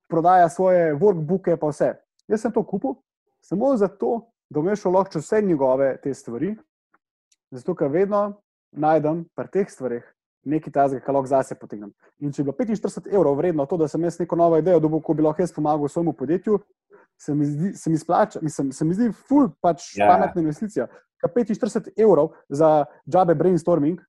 [0.09, 1.93] prodaja svoje workbooke, pa vse.
[2.29, 2.97] Jaz sem to kupil
[3.45, 6.55] samo zato, da bom šel lahko čez vse njegove te stvari,
[7.51, 8.41] zato ker vedno
[8.73, 10.05] najdem pri teh stvarih
[10.49, 11.93] nekaj tazga, kar lahko zase potegnem.
[12.25, 14.89] In če je bilo 45 evrov vredno to, da sem jaz neko novo idejo, da
[14.89, 16.59] bi lahko jaz pomagal svojemu podjetju,
[17.19, 20.05] se mi zdi, se mi splača, mislim, se mi zdi ful pač yeah.
[20.05, 20.09] Ja.
[20.13, 20.87] pametna investicija.
[21.25, 24.01] 45 evrov za džabe brainstorming,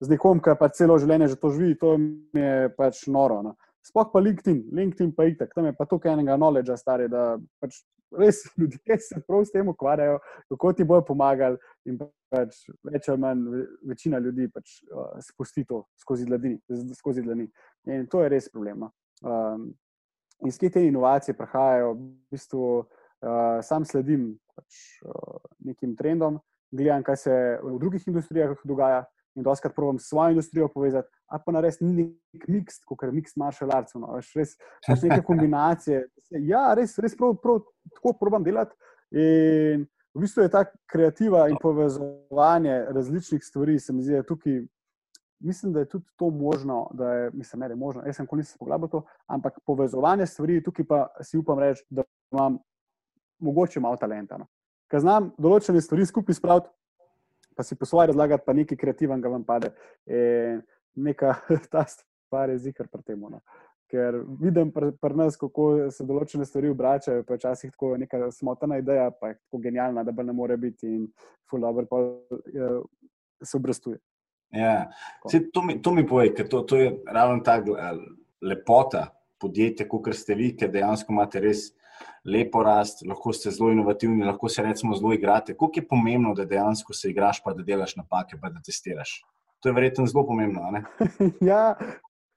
[0.00, 1.94] z nekom, ki pa celo življenje že to živi, to
[2.34, 3.42] je pač noro.
[3.42, 3.54] No.
[3.86, 7.78] Sploh pa LinkedIn, LinkedIn pa itek, tam je pa tukaj enega knowledge, stari, da pač
[8.18, 10.18] res ljudje se prav s tem ukvarjajo,
[10.50, 11.58] kako ti bojo pomagali.
[11.88, 13.44] In pač več ali manj
[13.88, 16.58] večina ljudi pač, uh, spusti to skozi dlani,
[16.96, 17.48] skozi dlani.
[17.88, 18.88] In to je res problem.
[19.24, 19.70] Um,
[20.44, 26.38] in skje te inovacije prihajajo, v bistvu uh, sam sledim pač, uh, nekim trendom,
[26.70, 29.04] gledam, kaj se v drugih industrijah dogaja.
[29.38, 33.12] In doskrat probujem svojo industrijo povezati, a pa na res ni nek miks, kot je
[33.14, 34.54] miks martial arts, no, veš, res,
[34.88, 36.00] res neke kombinacije.
[36.48, 37.60] Ja, res, res prav, prav,
[37.94, 38.74] tako probujem delati.
[39.14, 44.64] In v bistvu je ta kreativa in povezovanje različnih stvari, se mi zdi, da tukaj.
[45.38, 48.02] Mislim, da je tudi to možno, da je, mislim, da je možno.
[48.02, 52.02] Jaz sem kot nisem pogledal to, ampak povezovanje stvari, tukaj pa si upam reči, da
[52.34, 52.58] imam
[53.38, 54.38] mogoče malo talenta.
[54.38, 54.48] No.
[54.88, 56.70] Ker znam določene stvari skupaj spraviti,
[57.56, 59.72] pa si po svoje razlagati, pa nekaj kreativnega vam pade.
[60.06, 60.62] In
[60.98, 61.34] neka
[61.72, 63.20] ta stvar je zikr pri tem.
[63.20, 63.40] No.
[63.88, 68.78] Ker vidim pri pr nas, kako se določene stvari obračajo, pa včasih tako neka smotana
[68.82, 71.06] ideja, pa je tako genialna, da ne more biti in
[71.48, 72.02] ful dobro, pa
[72.52, 72.68] je,
[73.42, 73.98] se obrestuje.
[74.52, 74.90] Ja.
[75.28, 77.58] Se, to, mi, to mi poje, ker to, to je ravno ta
[78.44, 79.08] lepota
[79.40, 81.68] podjetja, kot ste vi, ker dejansko imate res
[82.32, 85.52] lepo rast, lahko ste zelo inovativni, lahko se recimo zelo igrate.
[85.52, 89.22] Kako je pomembno, da dejansko se igraš, pa da delaš napake, pa da testiraš?
[89.60, 90.62] To je verjetno zelo pomembno.
[91.50, 91.74] ja,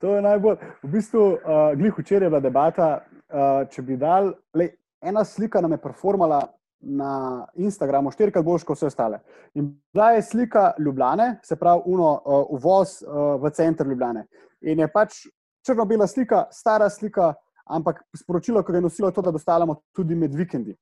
[0.02, 0.58] to je najbolj.
[0.84, 1.40] V bistvu, uh,
[1.78, 6.42] glih včeraj je bila debata, uh, če bi dal, le, ena slika nam je performala
[6.82, 9.20] na Instagramu štirikrat boljš kot vse ostale.
[9.54, 14.26] In bila je slika Ljubljane, se pravi, uno, uh, uvoz uh, v center Ljubljane.
[14.62, 15.26] In je pač
[15.66, 17.34] črno-bela slika, stara slika,
[17.66, 20.76] ampak sporočilo, ki ga je nosilo, je to, da dostavljamo tudi med vikendi.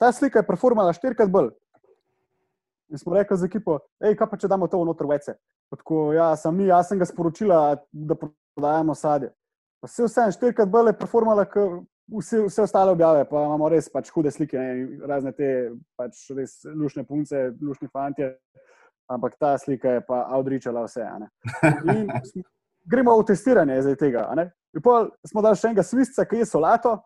[0.00, 1.52] Ta slika je performala štirikrat bolj.
[2.92, 5.36] In smo rekli za ekipo, hej, kaj pa če damo to v noter vece.
[5.72, 7.60] Tako, ja, sem mi, jaz sem ga sporočila,
[7.92, 9.30] da prodajamo sadje.
[9.80, 11.46] Pa vse vse, štirikrat bolj je performala,
[12.18, 15.48] vse, vse ostale objave, pa imamo res pač hude slike, ne, razne te
[15.96, 18.28] pač res lušne punce, lušni fanti.
[19.10, 21.04] Ampak ta slika je pa odričala vse.
[22.84, 24.26] Gremo v testiranje zdaj tega.
[25.28, 26.98] Smo dali še enega svisca, ki je solato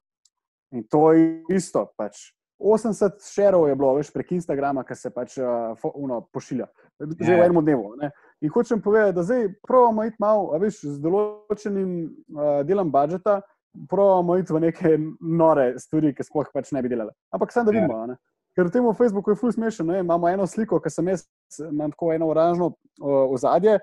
[0.75, 1.87] in to je isto.
[1.97, 2.33] Pač.
[2.59, 7.43] 80 šerov je bilo, veš, prek Instagrama, ki se pač uh, uno, pošilja, že v
[7.45, 7.91] enem dnevu.
[8.01, 8.11] Ne?
[8.41, 13.43] In hočem povedati, da zdaj pravimo iti malo, veš, z določenim uh, delom budžeta,
[13.91, 17.12] pravimo iti v neke nore stvari, ki sploh pač ne bi delali.
[17.37, 17.83] Ampak samo da ja.
[17.85, 18.07] vidimo.
[18.09, 18.17] Ne?
[18.57, 19.99] Ker temu Facebooku je ful smešno.
[20.01, 21.27] Imamo eno sliko, ki sem jaz,
[21.61, 22.71] imam tako eno oranžno
[23.05, 23.83] ozadje.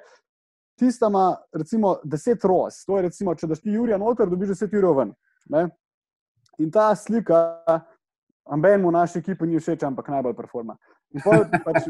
[0.79, 2.81] Tista ima recimo 10 roz.
[2.87, 5.13] To je recimo, če daš ti Jurija noter, dobiš 10 jurjev ven.
[5.53, 5.67] Ne?
[6.57, 7.39] In ta slika,
[8.45, 10.77] ambenemu v naši ekipi ni všeč, ampak najbolj performa.
[11.13, 11.85] In pač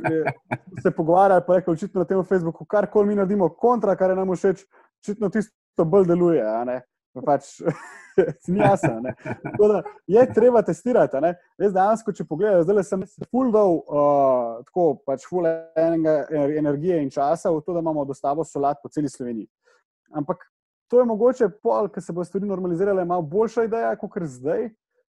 [0.84, 4.20] se pogovarjali, pa rekel, očitno na tem Facebooku, kar koli mi naredimo, kontra, kar je
[4.20, 4.66] nam všeč,
[5.04, 6.44] očitno tisto bolj deluje
[7.26, 7.62] pač,
[8.48, 9.02] ni jasno.
[10.08, 11.18] Je treba testirati.
[11.62, 16.24] Jaz dejansko, če pogledaj, zdaj sem se fuldal uh, tako, pač ful enega
[16.58, 19.50] energije in časa v to, da imamo dostavo solat po celi Sloveniji.
[20.14, 20.46] Ampak
[20.92, 24.68] to je mogoče pol, ker se bo stvari normalizirale, malo boljša ideja, kot je zdaj,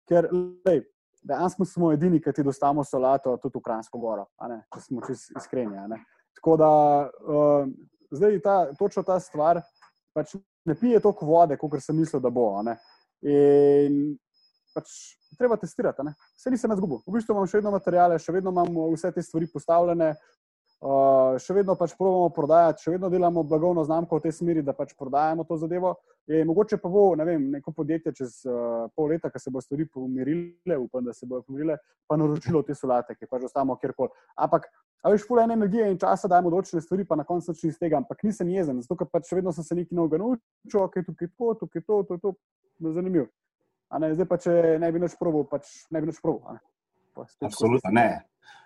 [0.08, 0.28] ker
[0.66, 0.84] lej,
[1.26, 4.28] dejansko smo edini, ki ti dostavimo solato tudi v Kranjsko goro,
[4.74, 5.98] če smo čisto iskreni.
[6.38, 6.70] Tako da
[7.08, 7.66] uh,
[8.14, 9.62] zdaj ta, točno ta stvar
[10.14, 10.36] pač
[10.68, 12.48] ne pije toliko vode, kot sem mislil, da bo.
[13.22, 13.98] In
[14.74, 14.92] pač
[15.38, 16.04] treba testirati.
[16.36, 17.02] Vse nisem zgubo.
[17.06, 20.14] V bistvu imam še vedno materijale, še vedno imamo vse te stvari postavljene.
[20.82, 24.74] Uh, še vedno pač pravimo prodajati, še vedno delamo blagovno znamko v tej smeri, da
[24.74, 25.92] pač prodajamo to zadevo.
[26.26, 29.62] Je, mogoče pa bo ne vem, neko podjetje čez uh, pol leta, ki se bo
[29.62, 31.76] stvari pomirile, upam, da se bojo pomirile,
[32.10, 34.10] pa naročilo te solate, ki pač ostamo kjerkoli.
[34.42, 34.66] Ampak,
[35.02, 37.98] a veš, fulej energije in časa dajemo določene stvari, pa na koncu nič iz tega,
[37.98, 41.30] ampak nisem jezen, zato ker pač še vedno sem se nekaj novega naučil, ok, tukaj
[41.34, 42.34] to, tukaj to, to to,
[42.78, 43.28] to je zanimivo.
[43.92, 46.60] Zdaj pa, če ne bi več probil, pač ne bi več probil.
[47.18, 48.22] Absolutno ne.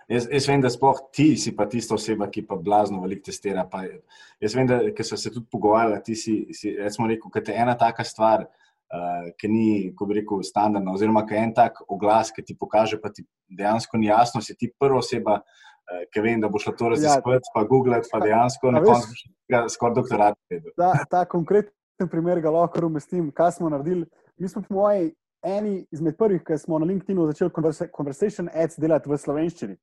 [0.06, 3.64] Jaz, jaz vem, da sploh ti si pa tista oseba, ki pa blazno veliko testira.
[3.66, 7.64] Pa jaz vem, da so se tudi pogovarjali, ti si, si recimo, rekel, da je
[7.64, 8.46] ena taka stvar,
[8.92, 12.56] uh, ki ni, ko bi rekel, standardna, oziroma ki je en tak oglas, ki ti
[12.58, 16.62] pokaže, pa ti dejansko ni jasno, si ti prva oseba, uh, ki vem, da bo
[16.62, 17.54] šlo to raziskovati, ja.
[17.54, 19.32] pa googlati, pa dejansko na koncu
[19.74, 20.38] skoraj doktorat.
[20.76, 24.06] Ta, ta konkreten primer ga lahko umestim, kaj smo naredili.
[24.36, 25.12] Mi smo, po mojem,
[25.46, 27.52] eni izmed prvih, ki smo na LinkedIn-u začeli
[27.96, 29.76] conversation ads delati v slovenščini.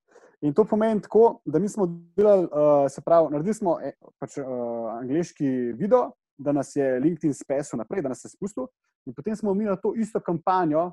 [0.44, 1.88] In to pomeni tako, da mi smo
[2.18, 5.48] delali, uh, se pravi, naredili smo eh, pač, uh, angliški
[5.80, 6.10] video,
[6.44, 8.68] da nas je LinkedIn spesal naprej, da nas je spustil.
[9.06, 10.92] In potem smo mi na to isto kampanjo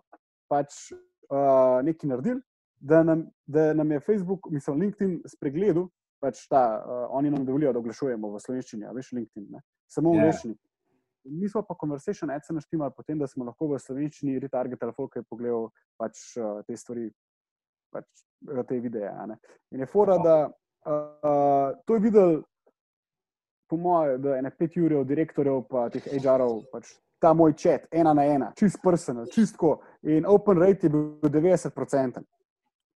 [0.51, 2.41] pač uh, nekaj naredili,
[2.81, 5.87] da nam, da nam je Facebook, mislim, LinkedIn spregledal,
[6.21, 9.63] pač ta, uh, oni nam dovolijo, da oglašujemo v slovenščini, a veš, LinkedIn, ne?
[9.91, 10.55] samo v angliščini.
[10.55, 10.67] Yeah.
[11.41, 15.21] Mi smo pa conversation ads naštemali potem, da smo lahko v slovenščini retarget telefon, ki
[15.21, 15.69] je pogledal
[16.01, 17.11] pač, uh, te stvari,
[17.93, 18.09] pač,
[18.67, 19.11] te videe.
[19.75, 22.41] In je fora, da uh, to je videl,
[23.71, 26.91] po mojem, da je ne pet ur od direktorjev, pa teh HR-ov, pač,
[27.23, 29.79] ta moj čat, ena na ena, čist personal, čistko.
[30.03, 32.23] In open rate je bil 90%.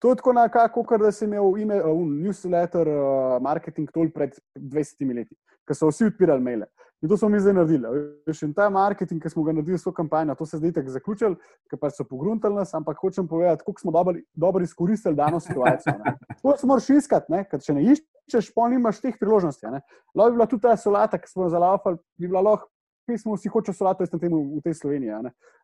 [0.03, 4.35] To je tako nekako, kot da si imel ime, uh, newsletter, uh, marketing tool pred
[4.59, 6.67] 20 leti, ko so vsi odpirali maile.
[7.05, 8.03] In to smo mi zdaj naredili.
[8.43, 11.37] In ta marketing, ki smo ga naredili s to kampanjo, to se zdaj tako zaključili,
[11.71, 15.95] ker pač so pogruntali nas, ampak hočem povedati, koliko smo dobro, dobro izkoristili dano situacijo.
[16.43, 18.07] To se moraš iskati, ker če ne iščeš,
[18.55, 19.67] pa nimaš teh priložnosti.
[20.15, 22.71] Lahko bi bila tudi ta solata, ki smo jo zalaupali, bi bila lahko
[23.07, 25.13] ki smo vsi hočeli solato v, v tej Sloveniji.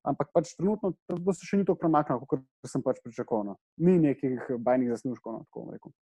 [0.05, 0.93] Ampak pač trenutno
[1.33, 3.53] se še ni tako premaknilo, kot sem pač pričakoval.
[3.53, 3.59] No.
[3.81, 5.41] Ni nekih bajnih zaslužkov.
[5.41, 5.93] No,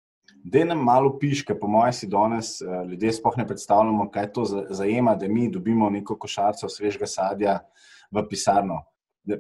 [0.45, 4.45] Da nam malo piške, po mojem, si danes uh, ljudje sploh ne predstavljamo, kaj to
[4.77, 7.55] zajema, da mi dobimo neko košarico svežega sadja
[8.13, 8.83] v pisarno.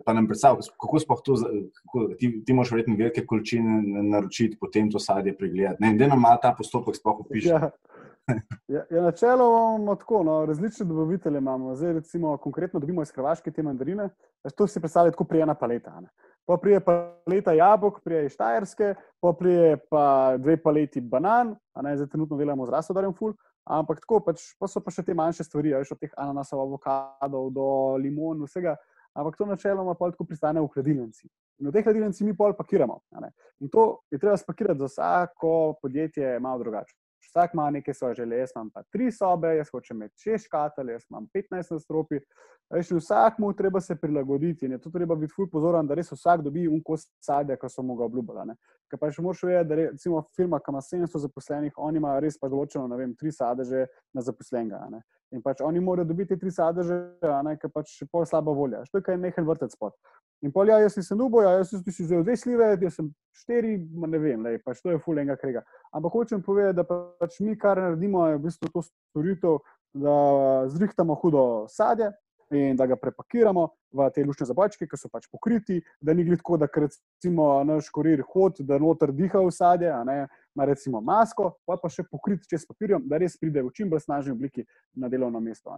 [0.04, 1.34] Pa nam predstavljamo, kako sploh to,
[1.82, 5.94] kako, ti, ti moraš verjetno velike količine naročiti, potem to sadje pregledati.
[5.98, 7.48] Da nam malo ta postopek sploh opiše.
[7.48, 7.70] Ja.
[8.68, 11.74] Ja, ja, načeloma imamo tako, no, različne dobavitelje imamo.
[11.74, 14.08] Zdaj, recimo, konkretno dobimo iz Hrvaške te mandarine.
[14.56, 16.00] To si predstavljate kot prijena paleta.
[16.00, 16.08] Ne.
[16.44, 21.96] Pa prije paleta jabolk, prije iz Štajerske, pa prije pa dve paleti banan, a ne
[21.96, 23.32] zdaj trenutno delamo z rastodarjem ful.
[23.64, 27.50] Ampak tako, pač, pa so pa še te manjše stvari, veš, od teh ananasov, avokadov
[27.52, 27.66] do
[28.00, 28.76] limon, vsega.
[29.18, 31.26] Ampak to načeloma pa tako pristane v hladilnici.
[31.58, 33.00] In v teh hladilnici mi pol pakiramo.
[33.60, 36.94] In to je treba spakirati za vsako podjetje malo drugače.
[37.38, 40.88] Vsak ima nekaj svoje želje, jaz imam pa tri sobe, jaz hočem imeti šest škatel,
[40.88, 42.18] jaz imam 15 nastropi.
[42.90, 46.42] Vsak mu treba se prilagoditi in je to treba biti fulj pozoren, da res vsak
[46.42, 48.56] dobi un kos sadja, ki so mu ga obljubili.
[48.90, 52.38] Ker pa še moraš vedeti, da recimo firma, ki ima 700 zaposlenih, oni imajo res
[52.40, 54.82] pa določeno, ne vem, tri sadeže na zaposlenega.
[55.30, 58.84] In pač oni morajo dobiti tri sadeže, ker pač je pol slaba volja.
[58.84, 59.94] Što je kaj mehen vrtec pod.
[60.42, 63.08] In pol, ja, jaz sem nubo, ja, jaz sem si vzel dve slive, jaz sem
[63.40, 63.74] štiri,
[64.06, 65.64] ne vem, lej, pač to je ful enega krega.
[65.94, 69.58] Ampak hočem povedati, da pač mi, kar naredimo, je v bistvu to storitev,
[69.98, 70.14] da
[70.70, 72.12] zrihtamo hudo sadje,
[72.50, 76.56] in da ga prepakiramo v te lušne zabojčke, ki so pač pokriti, da ni glitko,
[76.56, 79.90] da recimo naš korir hod, da noter diha v sadje,
[80.58, 84.02] ima recimo masko, pa pa še pokrit čez papirjem, da res pride v čim bolj
[84.02, 84.66] snažni obliki
[84.98, 85.70] na delovno mesto.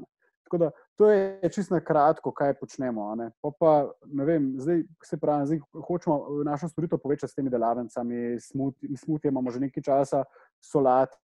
[0.48, 3.12] Tako da to je čisto na kratko, kaj počnemo.
[3.44, 3.72] Pa pa,
[4.08, 9.50] ne vem, zdaj se pravi, zdaj hočemo našo storitev povečati s temi delavnicami, smuti imamo
[9.50, 10.24] že nekaj časa,
[10.64, 11.20] solate,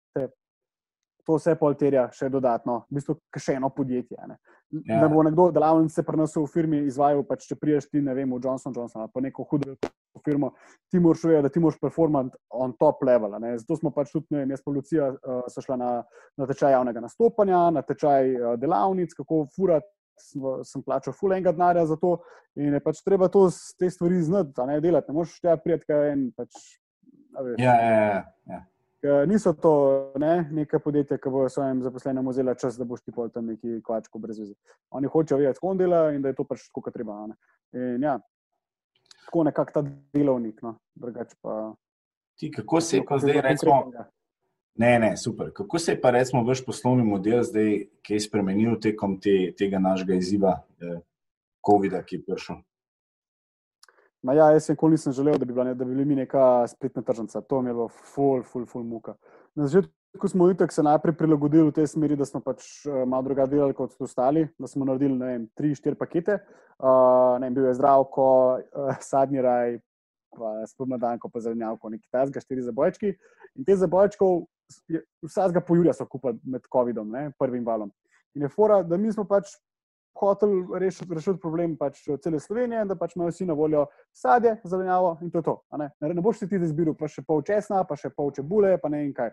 [1.25, 4.17] to vse polterja še dodatno, v bistvu še eno podjetje.
[4.27, 4.37] Ne.
[4.87, 5.01] Ja.
[5.03, 8.39] Da bo nekdo delavnice prenesel v firmi, izvajal, pač, če priješ ti, ne vem, v
[8.43, 9.75] Johnson Johnson ali pa neko hudo
[10.23, 10.53] firmo,
[10.91, 13.35] ti moraš vedeti, da ti moraš performant on top level.
[13.43, 13.55] Ne.
[13.59, 15.89] Zato smo pač tudi, ne vem, jaz policija uh, so šla na,
[16.39, 19.89] na tečaj javnega nastopanja, na tečaj uh, delavnic, kako furati.
[20.21, 22.11] Sem plačal ful enega denarja za to,
[22.59, 23.47] in je pač treba to,
[23.79, 25.09] te stvari znati, da ne delati.
[25.09, 26.27] Ne moreš tega prijeti, kaj en.
[26.37, 26.59] Pač,
[27.57, 28.19] ja, ja, ja.
[28.51, 28.59] ja.
[29.27, 29.73] Niso to
[30.19, 33.79] ne, neka podjetja, ki bo svojim zaposlenim vzela čas, da boš ti pol tam neki
[33.85, 34.53] kvačko brez veze.
[34.93, 37.15] Oni hočejo vedeti, kako dela in da je to pač tako, kot treba.
[37.73, 38.19] In, ja,
[39.25, 39.83] tako nekako ta
[40.13, 40.61] delovnik.
[40.61, 40.75] No,
[41.41, 41.73] pa,
[42.37, 43.81] ti, kako se je pa zdaj, recimo,
[44.75, 45.49] ne, ne, super.
[45.53, 49.79] Kako se je pa, recimo, vaš poslovni model zdaj, ki je spremenil tekom te, tega
[49.79, 50.99] našega izziva, eh,
[51.65, 52.61] COVID-a, ki je prišel?
[54.21, 57.01] Ma ja, jaz nikoli nisem želel, da bi, bila, da bi bili mi neka spletna
[57.01, 57.41] tržnica.
[57.41, 59.15] To mi je bilo ful, ful, ful muka.
[59.55, 63.25] Na začetku smo itak se najprej prilagodili v tej smeri, da smo pač uh, malo
[63.25, 66.37] drugače delali kot ostali, da smo naredili vem, tri, štiri pakete.
[66.77, 68.27] Uh, ne, bil je zdravko,
[68.61, 69.79] uh, sadni raj,
[70.37, 73.15] pa spomladanko, pa zelenjavko, neki tazga, štiri zabojčki.
[73.57, 74.45] In te zabojčkov,
[75.25, 77.89] vsega pojurja so kupili med COVID-om, prvim valom.
[78.37, 79.57] In je fora, da mi smo pač
[80.19, 85.17] hotel rešiti, rešiti problem pač cele Slovenije, da pač imajo vsi na voljo sadje, zelenjavo
[85.21, 85.55] in to je to.
[85.79, 85.89] Ne?
[86.01, 89.03] ne boš si ti izbiral, pa še pol česna, pa še pol čebule, pa ne
[89.05, 89.31] vem kaj.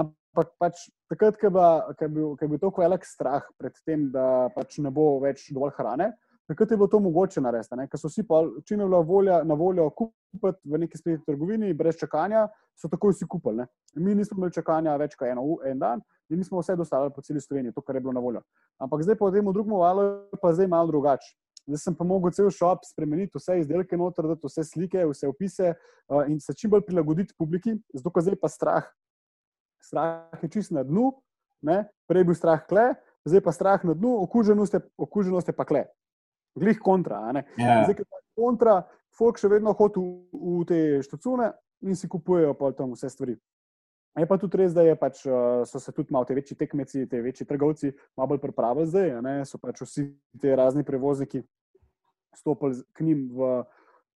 [0.00, 4.92] Ampak pač takrat, ko je bil, bil tako velik strah pred tem, da pač ne
[4.94, 6.12] bo več dovolj hrane.
[6.50, 8.24] Takrat je bilo to mogoče narediti, ker so vsi,
[8.66, 13.12] če je bila volja na voljo kupiti v neki spletni trgovini, brez čakanja, so takoj
[13.14, 13.60] vsi kupili.
[13.60, 13.66] Ne?
[14.02, 17.22] Mi nismo imeli čakanja več kot eno, en dan, in mi smo vse dostavili po
[17.22, 18.42] celi Sloveniji, to, kar je bilo na voljo.
[18.82, 20.08] Ampak zdaj, po tem drugem valu,
[20.42, 21.30] pa zdaj malo drugače.
[21.68, 25.70] Zdaj sem pa mogel cel šop spremeniti, vse izdelke noter, dati vse slike, vse opise
[25.76, 28.90] uh, in se čim bolj prilagoditi publiki, zato ker zdaj pa strah.
[29.86, 31.12] Strah je čist na dnu,
[31.62, 31.84] ne?
[32.10, 32.90] prej je bil strah kle,
[33.22, 35.86] zdaj pa strah na dnu, okuženost je, okuženost je pa kle.
[36.58, 37.20] Glih kontra.
[37.56, 37.84] Yeah.
[37.84, 38.80] Zdaj, ki je kontra,
[39.14, 41.52] folk še vedno hodi v, v te štacune
[41.86, 43.36] in si kupujejo pa tam vse stvari.
[44.18, 47.20] Je pa tudi res, da pač, uh, so se tudi malo te večji tekmeci, te
[47.22, 49.12] večji trgovci, malo bolj pripravili zdaj.
[49.22, 49.34] Ne?
[49.46, 50.08] So pač vsi
[50.40, 51.44] ti razni prevozniki
[52.34, 53.52] stopili k njim v,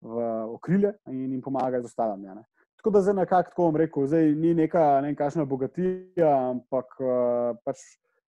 [0.02, 0.26] v
[0.56, 2.42] okrilje in jim pomagali z ostalimi.
[2.82, 7.86] Tako da zdaj nekako tako bom rekel, zdaj ni neka nekakšna bogatija, ampak uh, pač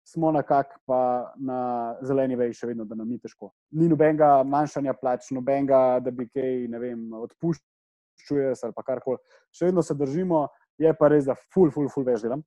[0.07, 0.97] smo nekako
[1.37, 1.59] na
[2.01, 3.51] zeleni veji še vedno, da nam ni težko.
[3.77, 6.65] Ni nobenega manjšanja plač, nobenega, da bi kaj
[7.21, 9.21] odpuščal ali pa karkoli.
[9.53, 10.47] Še vedno se držimo
[10.81, 12.43] je pa res, da ful, ful, ful več delam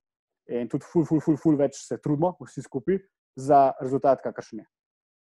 [0.51, 2.99] in tudi ful, ful, ful, ful več se trudimo, vsi skupaj,
[3.35, 4.67] za rezultat, kakršen je.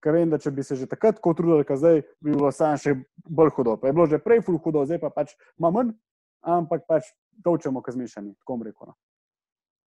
[0.02, 2.78] Ker vem, da če bi se že takrat tako trudili, kot zdaj, bi bilo samo
[2.80, 3.76] še bolj hudo.
[3.80, 5.94] Pa je bilo že prej ful hudo, zdaj pa pač imamo manj,
[6.42, 7.08] ampak pač
[7.44, 8.92] točemo, kaj zmišljeni, tako rekel.
[8.92, 8.98] No.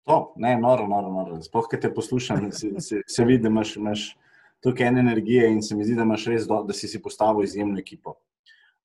[0.08, 1.36] To, ne, noro, noro, noro.
[1.44, 4.04] Sploh, ki te poslušam, se, se, se vidi, da imaš, imaš
[4.64, 7.44] tukaj ene energije in se mi zdi, da imaš res, do, da si si postavil
[7.44, 8.16] izjemno ekipo.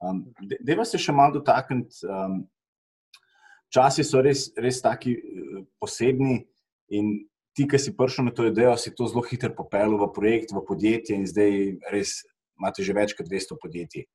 [0.03, 0.25] Um,
[0.59, 2.41] Deva se še malo dotakniti um,
[3.71, 6.41] časi so res, res taki eh, posebni
[6.93, 7.13] in
[7.55, 10.65] ti, ki si prišel na to idejo, si to zelo hitro popeljal v projekt, v
[10.67, 11.53] podjetje in zdaj
[11.93, 12.17] res
[12.59, 14.09] imate že več kot 200 podjetij.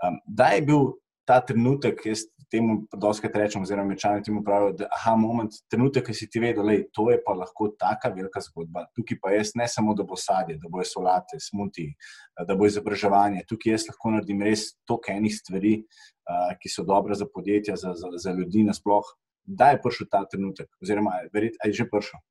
[0.00, 0.94] Um, da je bil
[1.26, 6.14] ta trenutek, jaz temu doskrat rečem, oziroma mečani temu pravijo, da je moment, trenutek, ki
[6.14, 8.86] si ti vedel, da to je pa lahko taka velika zgodba.
[8.94, 11.88] Tukaj pa jaz ne samo, da bo sadje, da bo solate, smuti,
[12.46, 17.18] da bo izobraževanje, tukaj jaz lahko naredim res toliko enih stvari, uh, ki so dobre
[17.18, 19.10] za podjetja, za, za, za ljudi nasploh.
[19.46, 22.22] Da je prišel ta trenutek, oziroma ali je že prišel?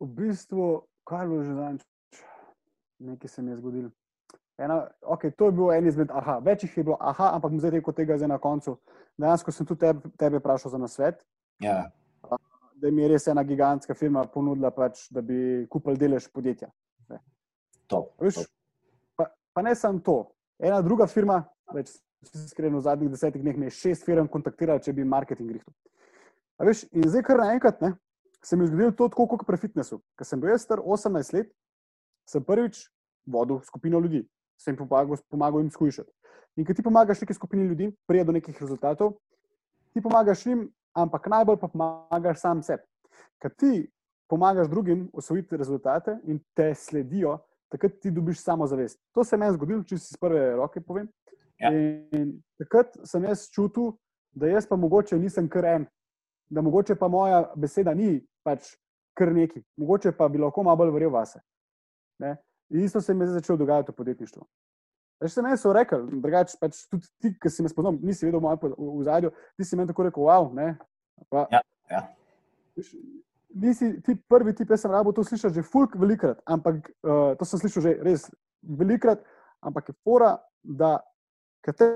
[0.00, 1.82] v bistvu, kaj je bilo že danes,
[2.98, 3.90] nekaj se mi je zgodilo.
[4.58, 7.94] Ena, okay, to je bil en izmed, aha, večjih je bilo, aha, ampak zdaj rekel
[7.94, 8.74] tega zdaj na koncu.
[9.18, 11.20] Dejansko sem tudi tebe, tebe vprašal za nasvet.
[11.62, 11.90] Ja.
[12.82, 16.72] Da mi je res ena gigantska firma ponudila, pač, da bi kupili delež podjetja.
[17.86, 18.50] Top, Viš, top.
[19.16, 20.16] Pa, pa ne samo to.
[20.58, 21.38] Ena druga firma,
[21.74, 21.92] več
[22.26, 25.74] iskreno, v zadnjih desetih dneh me je šest firm kontaktirala, če bi marketing grihtel.
[26.98, 27.78] In zdaj, kar naenkrat,
[28.42, 30.00] se mi je zgodilo to, tako kot pri fitnessu.
[30.18, 31.54] Ker sem bil star 18 let,
[32.26, 32.88] sem prvič
[33.30, 34.24] vodil skupino ljudi
[34.58, 36.10] sem jim pomagal, pomagal jim skušati.
[36.58, 39.12] In ko ti pomagaš neki skupini ljudi, prije do nekih rezultatov,
[39.94, 42.82] ti pomagaš jim, ampak najbolj pa pomagaš sam sebi.
[43.38, 43.86] Ker ti
[44.28, 47.38] pomagaš drugim osvojiti rezultate in te sledijo,
[47.68, 49.00] takrat ti dobiš samo zavest.
[49.14, 51.08] To se je meni zgodilo, če si iz prve roke povem.
[51.58, 51.70] Ja.
[51.72, 53.92] In takrat sem jaz čutil,
[54.32, 55.86] da jaz pa mogoče nisem kar en,
[56.50, 58.74] da mogoče pa moja beseda ni pač
[59.18, 61.40] kar neki, mogoče pa bi lahko malo bolj verjel vase.
[62.22, 62.36] Ne?
[62.70, 64.46] In isto se mi je začelo dogajati v podjetništvu.
[65.20, 68.42] Reč se meni so rekli, drugače pač tudi ti, ki si me spoznal, nisi vedel
[68.42, 70.76] moj v zadju, ti si meni tako rekel, wow, ne.
[71.32, 72.02] Pa, ja, ja.
[73.58, 77.48] Nisi ti prvi tip, jaz sem rabo to slišal že fulk velikrat, ampak uh, to
[77.48, 78.28] sem slišal že res
[78.62, 79.24] velikrat,
[79.64, 81.00] ampak je fora, da
[81.66, 81.88] te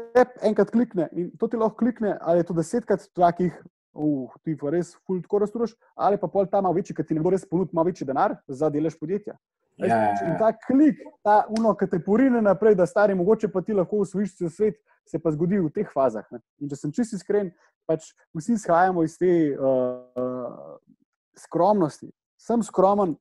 [0.42, 3.54] enkrat klikne in to ti lahko klikne, ali je to desetkrat takih,
[3.94, 7.14] uh, ti pa res fulk tako razturaš, ali pa pol ta malo večji, ker ti
[7.14, 9.36] ne bo res ponudil malo večji denar za delež podjetja.
[9.80, 10.28] Ja, ja, ja.
[10.28, 14.02] In ta klik, ta uno, ki te porine naprej, da stari, mogoče pa ti lahko
[14.04, 16.26] usvojiš cel svet, se pa zgodi v teh fazah.
[16.30, 16.42] Ne?
[16.60, 17.50] In če sem čisto iskren,
[17.88, 20.76] pač vsi izhajamo iz te uh,
[21.40, 22.12] skromnosti.
[22.38, 23.16] Sem skromen,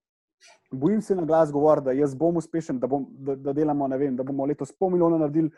[0.72, 4.16] bojim se na glas govoriti, da jaz bom uspešen, da, bom, da, da delamo, vem,
[4.16, 5.52] da bomo letos pol milijona naredili.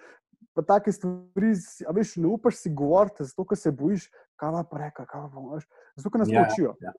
[0.53, 1.53] Pa take stvari,
[1.87, 5.39] a veš, ne upaš si govoriti, zato ker se bojiš, kaj pa reka, kaj pa
[5.39, 5.67] boš.
[5.95, 6.75] Zato ker nas ja, učijo.
[6.83, 6.93] Ja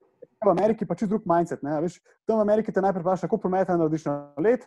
[0.44, 1.62] v Ameriki pa čist drug mindset.
[1.62, 4.66] Veš, tam v Ameriki te najprej vprašajo, kako prometa narediš na let.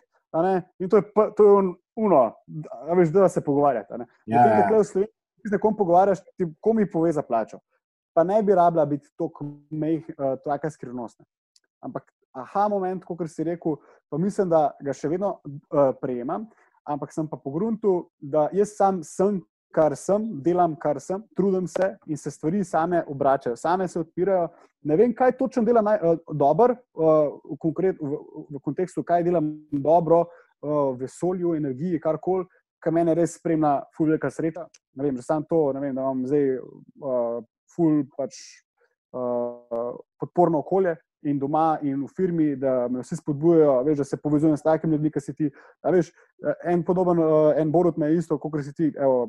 [0.78, 1.04] In to je,
[1.36, 4.02] to je uno, da, veš, da se pogovarjate.
[4.26, 4.68] Ja, ja.
[4.68, 5.06] Če se
[5.46, 7.60] z nekom pogovarjaš, ti komi pove za plačo.
[8.14, 11.24] Pa ne bi rabila biti tako uh, skrivnostna.
[11.80, 13.78] Ampak, aha, moment, kot si rekel,
[14.10, 16.48] pa mislim, da ga še vedno uh, prejemam,
[16.88, 19.42] ampak sem pa pogruntu, da jaz sam sem
[19.74, 24.48] kar sem, delam, kar sem, trudim se in se stvari same obračajo, same se odpirajo.
[24.88, 28.20] Ne vem, kaj točno delam naj, uh, dobro, uh, v, konkret, v,
[28.54, 30.24] v kontekstu, kaj delam dobro,
[30.62, 32.46] uh, v vesolju, energiji, karkoli,
[32.80, 34.68] kar mene res spremlja, fulveka sreča.
[34.96, 37.42] Ne vem, že sam to, vem, da imam zdaj uh,
[37.74, 38.38] ful pač
[39.12, 40.96] uh, podporno okolje.
[41.26, 44.94] In doma, in v firmi, da me vsi spodbujajo, veš, da se povezujem s takimi
[44.94, 45.48] ljudmi, kot si ti.
[45.82, 46.12] Veš,
[46.62, 47.18] en podoben,
[47.58, 48.92] en borut me je isto, kot si ti.
[48.94, 49.24] Evo,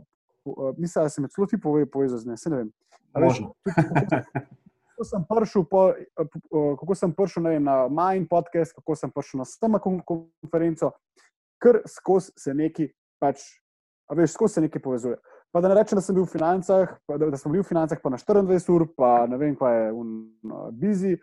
[0.45, 2.37] uh, mislim, da se med celo ti pove, povezal z njim.
[2.45, 2.69] Ne vem.
[3.17, 3.41] Veš,
[4.99, 5.93] kako sem prišel, po,
[6.51, 10.91] uh, kako sem prišel vem, na Majn podcast, kako sem prišel na STM konferenco,
[11.63, 13.45] ker skozi se neki, pač,
[14.11, 15.17] veš, skozi se neki povezuje.
[15.51, 18.01] Pa da ne rečem, da sem bil v financah, da, da sem bil v financah,
[18.03, 21.15] pa na 24 ur, pa ne vem, kaj je v uh, Bizi.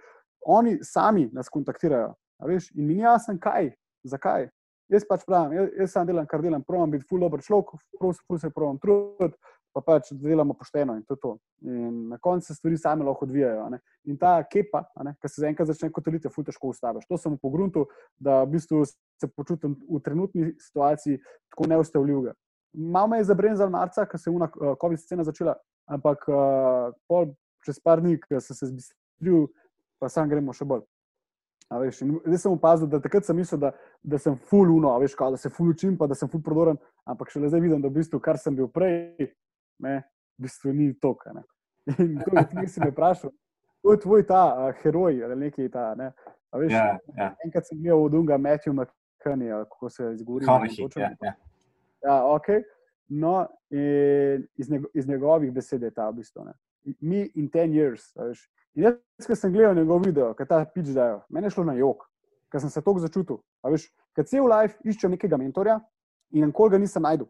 [0.47, 2.14] Oni sami nas kontaktirajo.
[2.47, 3.72] In mi ni jasno, kaj,
[4.05, 4.49] zakaj.
[4.92, 8.38] Jaz pač pravim, jaz, jaz sam delam, kar delam, pravim biti ful dobro človek, ful
[8.38, 9.34] se pravim truditi,
[9.74, 11.32] pa pač delamo pošteno in to je to.
[11.68, 13.66] In na koncu se stvari same lahko odvijajo.
[13.74, 13.80] Ne?
[14.09, 14.84] In ta kepa,
[15.20, 17.05] ki se zaenkrat začne kot elite, fulj težko ustaviš.
[17.11, 17.84] To sem po gruntu,
[18.16, 21.20] da v bistvu se počutim v trenutni situaciji
[21.53, 22.32] tako neustavljivega.
[22.76, 25.57] Malo me je zabrenzel marca, ko se je ena uh, COVID scena začela,
[25.90, 27.28] ampak uh,
[27.66, 29.49] čez par dni, ko sem se zbistril,
[29.99, 30.84] pa sam gremo še bolj.
[31.70, 33.72] Veš, zdaj sem opazil, da takrat sem mislil, da,
[34.07, 36.78] da sem full uno, veš, kao, da se full učim, pa da sem full prodoren,
[37.11, 39.32] ampak šele zdaj vidim, da v bistvu, kar sem bil prej,
[39.82, 39.97] ne,
[40.38, 41.16] v bistvu ni to.
[41.99, 43.34] In to je kar si me vprašal.
[43.82, 45.94] To je tvoj ta uh, heroj ali nekaj ta.
[45.94, 46.12] Ne.
[46.55, 47.28] Veš, ja, ja.
[47.44, 50.47] Enkrat sem imel od Dunga Matthew McCanny, kako se izgovori.
[50.97, 51.34] Ja, ja.
[52.03, 52.47] ja, ok.
[53.09, 53.47] No,
[54.57, 56.44] iz, njego, iz njegovih besed je ta v bistvu.
[56.44, 56.53] Ne.
[57.01, 58.11] Me in ten years.
[58.18, 61.64] Veš, In jaz, ki sem gledal njegov video, ki ta pič dajo, meni je šlo
[61.64, 62.03] na jog,
[62.53, 63.41] ker sem se tako začutil.
[63.64, 65.79] Ker cel life iščem nekega mentorja
[66.37, 67.29] in nikoli ga nisem najdel.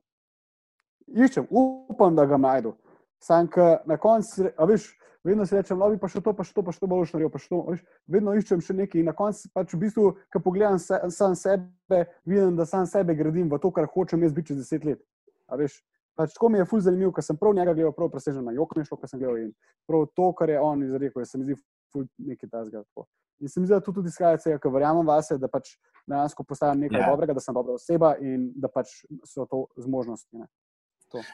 [1.06, 2.74] Iščem, upam, da ga najdem.
[3.22, 4.88] Sam, ki na koncu, veš,
[5.26, 7.30] vedno si rečem, no, pa še to, pa še to, pa še to, boš naredil,
[7.30, 7.62] pa še to.
[7.70, 11.38] Veš, vedno iščem še nekaj in na koncu pač v bistvu, ko pogledam se, sam
[11.38, 15.02] sebe, vidim, da sam sebe gradim v to, kar hočem jaz biti čez deset let.
[15.54, 15.78] Veš,
[16.16, 18.74] pač tako mi je ful zanimiv, ker sem prav njega gledal, prav presežen na jok,
[18.78, 19.52] nešlo, kar sem gledal in
[19.88, 21.58] prav to, kar je on izrekel, se mi zdi
[21.92, 22.82] ful nekaj tazga.
[23.40, 25.74] In se mi zdi, da to tudi izhaja, ker verjamem vase, da pač
[26.06, 27.08] dejansko postajam nekaj yeah.
[27.08, 27.12] Ja.
[27.12, 30.46] dobrega, da sem dobra oseba in da pač so to zmožnosti.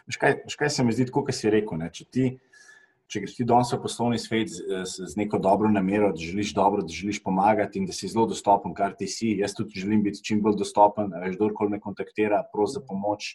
[0.09, 1.91] Veš kaj, kaj se mi zdi, kot si rekel, ne?
[1.93, 2.27] če ti.
[3.13, 6.81] Če greš ti danes v poslovni svet z, z, neko dobro namero, da želiš dobro,
[6.81, 10.23] da želiš pomagati in da si zelo dostopen, kar ti si, jaz tudi želim biti
[10.25, 11.13] čim bolj dostopen.
[11.21, 13.35] Veš, kdorkoli me kontaktira, prosi za pomoč,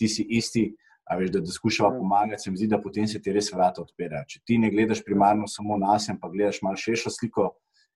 [0.00, 0.70] ti si isti.
[1.08, 1.98] A veš, da, da skušava ja.
[1.98, 4.26] pomagati, se mi zdi, da potem se ti res vrata odpirajo.
[4.28, 7.52] Če ti ne gledaš primarno samo na sebe, pa gledaš malo širšo sliko.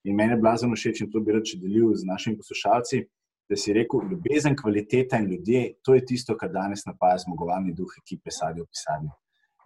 [0.08, 3.02] In meni je blazno všeč in to bi rad delil z našimi poslušalci,
[3.50, 7.90] da si rekel, ljubezen, kvaliteta in ljudje, to je tisto, kar danes napaja zmagovalni duh
[8.00, 9.12] ekipe Sadi v pisanju.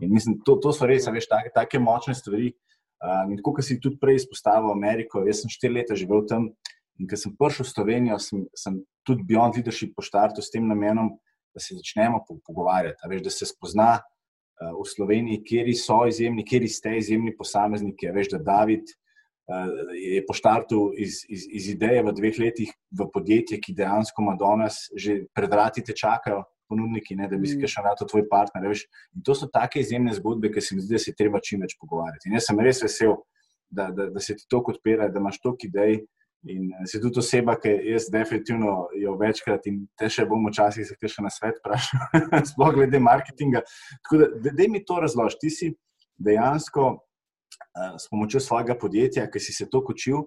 [0.00, 2.50] In mislim, to, to so res, veš, take, take močne stvari.
[2.96, 6.48] Um, in kot si tudi prej izpostavil Ameriko, jaz sem štiri leta živel tam
[6.96, 11.12] in ker sem prišel v Slovenijo, sem, sem tudi Beyond Leadership poštartil s tem namenom,
[11.56, 16.68] da se začnemo pogovarjati, veš, da se spozna uh, v Sloveniji, kje so izjemni, kje
[16.68, 18.12] ste izjemni posamezniki.
[18.12, 23.60] Veš, da David uh, je poštartil iz, iz, iz ideje v dveh letih v podjetje,
[23.62, 26.44] ki dejansko ima danes že predrati te čakajo.
[26.66, 28.64] Ponudniki, ne, da bi si še nato tvoj partner.
[28.66, 28.88] Veš.
[29.14, 31.76] In to so take izjemne zgodbe, ki se mi zdi, da se treba čim več
[31.78, 32.26] pogovarjati.
[32.26, 33.14] In jaz sem res vesel,
[33.70, 36.00] da, da, da se ti to odpira, da imaš toliko idej,
[36.46, 40.86] In eh, si tudi oseba, ki jaz definitivno jo večkrat in te še bom včasih
[40.86, 42.06] se še na svet vprašal,
[42.52, 43.64] sploh glede marketinga.
[44.04, 45.40] Tako da, da, da mi to razloži.
[45.42, 45.70] Ti si
[46.22, 50.26] dejansko uh, s pomočjo svojega podjetja, ki si se to učil,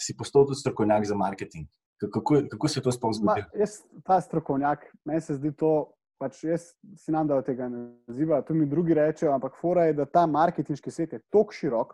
[0.00, 1.68] si postal tudi strokovnjak za marketing.
[2.00, 3.46] Kako, kako se je to sploh zgodilo?
[3.58, 5.92] Jaz, ta strokovnjak, meni se zdi to.
[6.14, 9.96] Pač jaz si nam da tega ne naziva, to mi drugi rečejo, ampak fora je,
[9.98, 11.90] da ta marketinški svet je tako širok,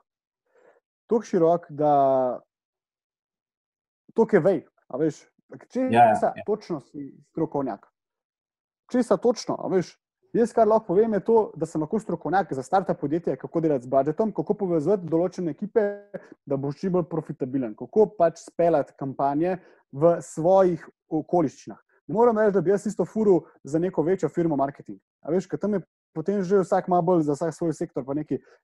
[1.09, 1.95] tako širok, da
[4.15, 4.63] to, ki vej.
[4.99, 5.23] Veš,
[5.71, 6.45] če ja, ja, ja.
[6.47, 7.87] točno si strokovnjak.
[8.91, 9.93] Če si točno, veš,
[10.35, 13.87] jaz kar lahko povem, je to, da sem lahko strokovnjak za starta podjetje, kako delati
[13.87, 15.85] z budžetom, kako povezati določene ekipe,
[16.47, 19.61] da boš čim bolj profitabilen, kako pač speljati kampanje
[19.93, 21.79] v svojih okoliščinah.
[22.11, 24.99] Ne moram reči, da bi jaz isto furu za neko večjo firmo marketing.
[25.23, 25.85] A veš, ker tam je
[26.15, 28.05] potem že vsak malo bolj za vsak svoj sektor.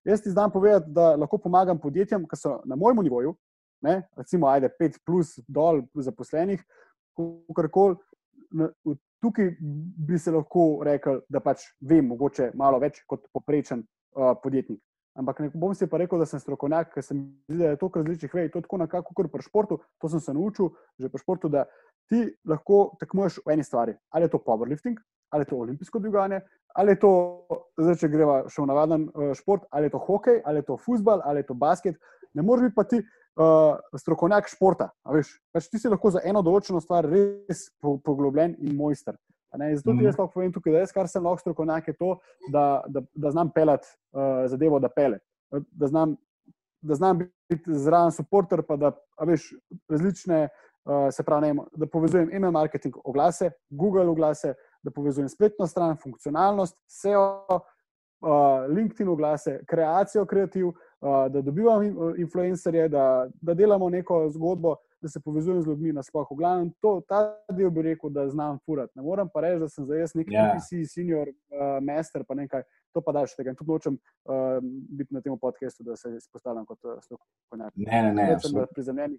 [0.05, 3.37] Jaz ti znam povedati, da lahko pomagam podjetjem, ki so na mojem nivoju,
[3.83, 4.03] ne?
[4.17, 6.63] recimo, ajde, pet plus dol, zaposlenih,
[7.17, 7.97] kakorkoli.
[9.23, 14.83] Tukaj bi se lahko rekel, da pač vem, mogoče malo več kot poprečen uh, podjetnik.
[15.17, 17.89] Ampak ne bom si pa rekel, da sem strokovnjak, ker sem videl, da je to
[17.95, 18.51] različnih vej.
[18.53, 21.65] To je tako nekako kot pri športu, to sem se naučil že pri športu, da
[22.13, 23.97] ti lahko tekmuješ v eni stvari.
[24.13, 25.01] Ali je to powerlifting,
[25.33, 26.41] ali je to olimpijsko dviganje,
[26.77, 27.13] ali je to,
[27.81, 30.77] zdaj, če greva še v navaden uh, šport, ali je to hokej, ali je to
[30.77, 31.97] futbal, ali je to basket.
[32.37, 34.91] Ne moreš biti pa ti uh, strokovnjak športa.
[35.53, 39.17] Pač ti si lahko za eno določeno stvar res poglobljen in mojster.
[39.57, 42.11] Zato ti jaz lahko povem tukaj, da jaz, kar sem lahko strokovnjak, je to,
[42.53, 45.23] da, da, da znam pelati uh, zadevo, da pele.
[45.73, 46.17] Da znam,
[46.85, 48.93] da znam biti zraven supporter, pa da
[49.25, 49.53] veš
[49.89, 50.47] različne.
[50.87, 54.53] Uh, se pravi, ne, da povezujem email marketing, oglase, Google oglase,
[54.87, 61.83] da povezujem spletno stran, funkcionalnost, SEO, uh, LinkedIn oglase, kreacijo kreativ, uh, da dobivam
[62.19, 66.35] influencerje, da, da delamo neko zgodbo, da se povezujem z ljudmi na splošno.
[66.35, 68.93] V glavnem, to, ta del bi rekel, da znam furati.
[68.95, 70.35] Ne morem pa reči, da sem zdaj nek yeah.
[70.35, 70.57] Ja.
[70.57, 72.65] PC, senior, uh, master, pa nekaj.
[72.97, 73.53] To pa daš tega.
[73.53, 74.57] In tudi hočem uh,
[74.99, 77.73] biti na tem podkastu, da se izpostavljam kot uh, strokovnjak.
[77.77, 78.39] Ne, ne, ne.
[78.41, 79.19] Sem prizemljen,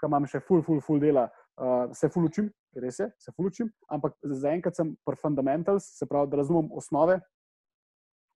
[0.00, 1.26] kam imam še full, full, full dela.
[1.60, 2.48] Uh, se full učim,
[2.78, 7.18] res je, se full učim, ampak zaenkrat sem pri fundamentals, se pravi, da razumem osnove,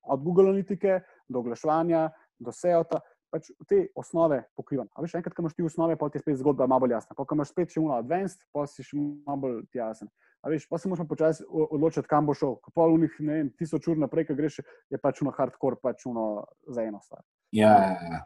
[0.05, 3.03] od Google Analytike do oglaševanja, do SEO-ta.
[3.35, 4.87] Pač te osnove pokrivam.
[4.95, 7.17] A veš, enkrat, ko imaš ti osnove, pa ti je spet zgodba malo bolj jasna.
[7.19, 10.11] Pa, ko imaš spet še uno advanced, pa si še malo bolj jasen.
[10.45, 12.59] A veš, pa se moraš počasi odločiti, kam bo šel.
[12.63, 14.61] Ko pol unih, ne vem, tisoč ur naprej, ko greš,
[14.93, 17.25] je pač uno hardcore, pač uno za eno stvar.
[17.57, 18.23] Ja, ja, ja.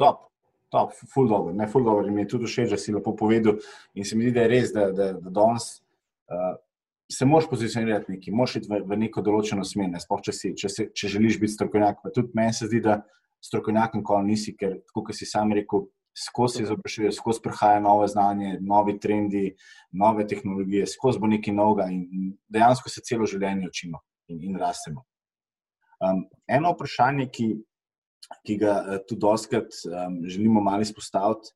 [0.00, 0.24] Top.
[0.68, 3.56] Top, full dobro, ne full dobro, mi je tudi všeč, da si lepo povedal.
[3.96, 5.68] In se mi zdi, da je res, da, da, da danes
[6.28, 6.58] uh,
[7.12, 10.50] se moraš pozicionirati neki, moraš iti v, v neko določeno smer, ne sploh, če, si,
[10.58, 12.02] če, se, če želiš biti strokovnjak.
[12.14, 13.00] Tudi meni se zdi, da
[13.44, 15.86] strokovnjak nikoli nisi, ker, kot si sam rekel,
[16.18, 19.52] skozi izobražuje, skozi prihaja nove znanje, novi trendi,
[19.92, 24.02] nove tehnologije, skozi bo nekaj novega in dejansko se celo življenje učimo
[24.32, 25.04] in, in rastemo.
[26.02, 27.48] Um, eno vprašanje, ki,
[28.46, 31.54] ki ga uh, tudi doskrat um, želimo malo izpostaviti,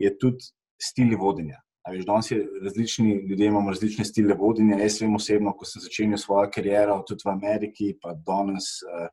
[0.00, 1.60] je tudi stil vodenja.
[1.90, 4.78] Veš, danes je različni ljudje, imamo različne stile vodenja.
[4.78, 9.06] Jaz vem osebno, ko sem začel svojo kariero, tudi v Ameriki, pa danes, uh,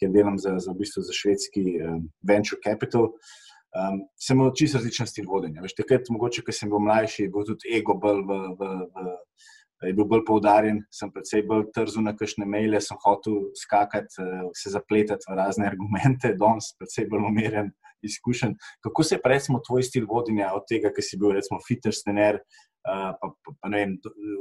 [0.00, 4.80] kjer delam za, za, v bistvu za švedski um, venture capital, um, sem imel čisto
[4.80, 5.64] različen stil vodenja.
[5.64, 9.86] Veš, takrat, mogoče, ker sem bil mlajši, je bil tudi ego bolj, v, v, v,
[9.90, 14.48] je bil bolj poudarjen, sem predvsej bolj trzel na kakšne maile, sem hotel skakati, uh,
[14.56, 17.74] se zapletati v razne argumente, danes predvsej bolj umirjen
[18.08, 18.54] izkušenj.
[18.84, 22.40] Kako se je, recimo, tvoj stil vodenja od tega, ki si bil, recimo, fitness trener,
[22.40, 23.98] uh, pa, pa, pa ne vem,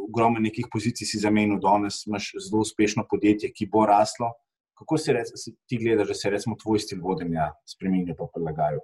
[0.07, 4.34] ogromno nekih pozicij si zamenil, danes imaš zelo uspešno podjetje, ki bo raslo.
[4.82, 5.30] Kako se rec,
[5.70, 8.82] ti gledaš, da se recimo, tvoj stil vodenja spremenil, pa prilagajal?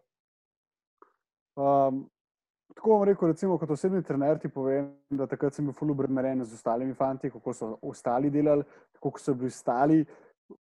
[1.57, 2.05] Um,
[2.75, 6.53] tako bom rekel, recimo, kot osebni trener ti povem, da takrat sem bil fulubren z
[6.53, 8.63] ostalimi fanti, kako so ostali delali,
[9.01, 10.05] kako so bili ostali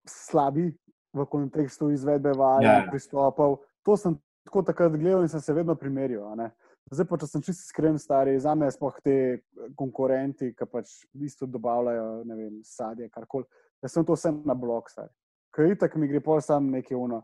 [0.08, 0.68] slabi
[1.14, 2.88] v kontekstu izvedbe vaj, ja.
[2.90, 6.36] pristopov to sem tako takrat gledal in sem se vedno primerjal.
[6.92, 9.16] Zdaj, pa, če sem čisto iskren, stari, za me sploh te
[9.80, 13.46] konkurenti, ki pač bistvu dobavljajo vem, sadje, karkoli,
[13.82, 15.14] da sem to vse na blok, stari.
[15.56, 17.22] Kaj itak mi gre pol sam nekaj uno.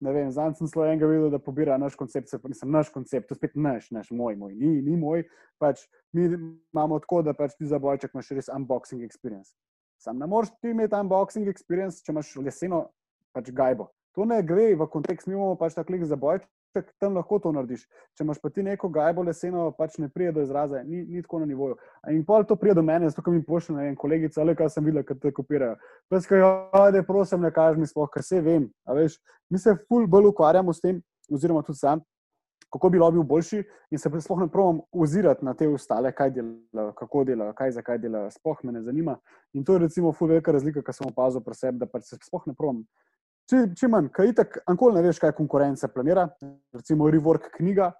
[0.00, 2.88] Ne vem, zdaj sem zelo enega videl, da pobira naš koncept, se pa nisem naš
[2.94, 5.26] koncept, to spet naš, naš, moj, moj, ni, ni moj.
[5.60, 5.82] Pač,
[6.16, 9.52] mi imamo tako, da pač ti za bojček imaš res unboxing experience.
[10.00, 12.86] Sam ne moreš ti imeti unboxing experience, če imaš leseno
[13.36, 13.90] pač gajbo.
[14.20, 16.42] To ne gre v kontekst, mi imamo pač ta klik za boj,
[16.76, 17.86] če tam lahko to narediš.
[18.12, 21.40] Če imaš pa ti neko gajbo leseno, pač ne pride do izraza, ni, ni tako
[21.40, 21.78] na nivoju.
[22.12, 24.84] In pol to pride do mene, zato mi pošlje, ne vem, kolegica, ali kaj sem
[24.84, 25.80] videl, kad te kopirajo.
[26.12, 26.52] Peskajo,
[26.82, 28.68] ajde, prosim, ne kaži mi sploh, kaj se vem.
[29.48, 31.00] Mi se ful bolj ukvarjamo s tem,
[31.32, 32.04] oziroma tudi sam,
[32.68, 36.92] kako bi bil boljši in se sploh ne provam ozirati na te ostale, kaj delajo,
[36.92, 39.16] kako delajo, kaj za kaj delajo, sploh me ne zanima.
[39.56, 42.20] In to je recimo ful velika razlika, kar sem opazil pri sebi, da pač se
[42.20, 42.84] sploh ne provam
[43.50, 46.28] čim manj, kaj itak, ankoli ne veš, kaj konkurence planira,
[46.74, 47.90] recimo Rework knjiga,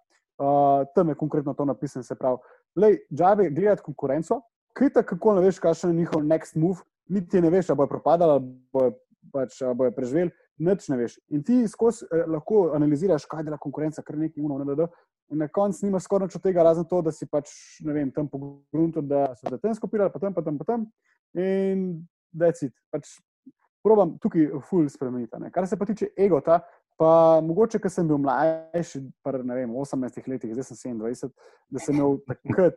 [0.40, 2.38] uh, tam je konkretno to napisano, se pravi,
[2.76, 4.40] lej, džabe gledati konkurenco,
[4.72, 7.90] kaj itak, kako ne veš, kakšen je njihov next move, niti ne veš, ali bojo
[7.90, 8.92] propadali, ali bojo,
[9.32, 11.18] pač, bojo preživeli, nič ne veš.
[11.34, 14.88] In ti skozi eh, lahko analiziraš, kaj dela konkurenca, kar nekaj uno, ne da.
[15.30, 17.50] In na koncu nimaš skoraj nič od tega, razen to, da si pač,
[17.86, 20.86] ne vem, tam pogledal, da so se tam skopirali, pa tam, pa tam, pa tam.
[21.38, 21.84] In
[22.32, 22.74] da je cit.
[22.90, 23.18] Pač
[23.84, 25.40] probam tukaj ful spremeniti.
[25.40, 25.50] Ne.
[25.50, 26.60] Kar se pa tiče egota,
[27.00, 31.30] pa mogoče, ker sem bil mlajši, pri 18 letih, zdaj sem 27,
[31.70, 32.76] da sem imel takrat,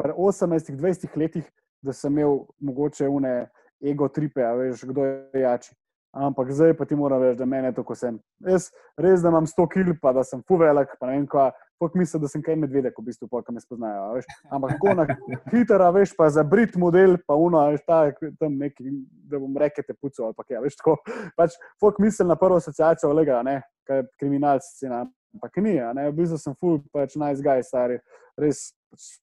[0.00, 1.50] pri 18-20 letih,
[1.82, 3.34] da sem imel mogoče une
[3.80, 5.74] ego tripe, veš, kdo je jači.
[6.10, 8.16] Ampak zdaj pa ti moram reči, da meni je to, ko sem.
[8.42, 11.52] Jaz res, da imam 100 kil, pa da sem fuvelik, pa ne vem, kaj.
[11.80, 14.10] Fok misli, da sem kaj medvedek, v bistvu, pa me spoznajo.
[14.18, 14.26] Veš.
[14.52, 15.06] Ampak tako na
[15.52, 18.00] hitro, veš, pa za brit model, pa uno, veš, ta,
[18.42, 18.90] tam neki,
[19.30, 20.60] da bom rekel, te puco ali pa kaj.
[20.66, 20.98] Veš, tako.
[21.38, 25.06] Pač, fok misli na prvo asociacijo, lega, ne, kaj kriminalci si na.
[25.38, 27.96] Ampak ni, ne, v bistvu sem full, pač nice guy, stari.
[28.36, 29.14] Res, pač,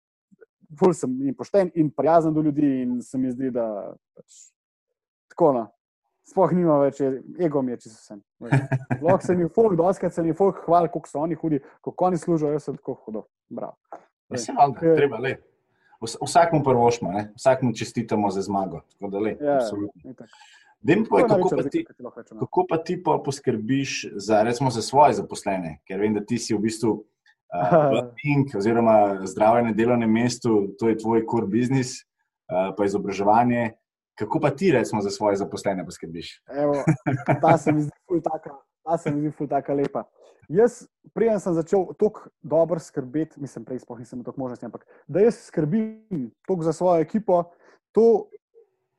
[0.79, 3.67] full sem in pošten in prijazen do ljudi in se mi zdi, da
[4.17, 4.47] pač,
[5.35, 5.67] tako na.
[5.67, 5.76] No
[6.27, 6.99] sploh nima več,
[7.39, 8.21] ego mi je, če sem.
[9.03, 12.19] Lahko se mi folk, doskrat se mi folk hvali, koliko so oni hudi, kako oni
[12.21, 13.25] služijo, jaz sem tako hudo.
[13.57, 13.71] Ja,
[14.35, 15.37] se vam treba, le.
[15.97, 17.23] Vsakmu prvošmo, ne?
[17.39, 18.83] vsakmu čestitamo za zmago.
[19.01, 19.57] Da, le, ja,
[20.85, 21.81] Povej, kako, pa ti,
[22.39, 25.79] kako pa ti pa poskrbiš za, recimo, za svoje zaposlene?
[25.89, 30.99] Ker vem, da ti si v bistvu uh, pink, oziroma zdravljenje delovnem mestu, to je
[31.01, 32.03] tvoj core business,
[32.51, 33.71] uh, pa izobraževanje.
[34.17, 36.43] Kako pa ti, recimo, za svoje zaposlene poskrbiš?
[36.49, 36.73] Evo,
[37.41, 40.03] ta se mi zdi ful taka, ta se mi zdi ful taka lepa.
[40.49, 44.87] Jaz, prej sem začel tako dobro skrbeti, mislim, prej sploh nisem imel toliko možnosti, ampak
[45.07, 47.43] da jaz skrbim toliko za svojo ekipo,
[47.91, 48.29] to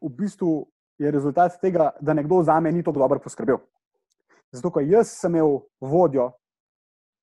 [0.01, 3.59] v bistvu je rezultat tega, da nekdo za me ni tako dobro poskrbel.
[4.53, 6.31] Zato, ker jaz sem imel vodjo,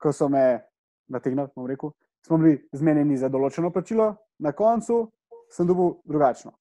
[0.01, 0.65] ko so me
[1.07, 1.95] nategnili, bom rekel,
[2.27, 5.05] smo bili zmenjeni za določeno plačilo, na koncu
[5.53, 6.57] sem dobil drugačno.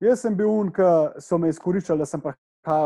[0.00, 0.86] Jaz sem bil un, ki
[1.20, 2.22] so me izkoriščali, da sem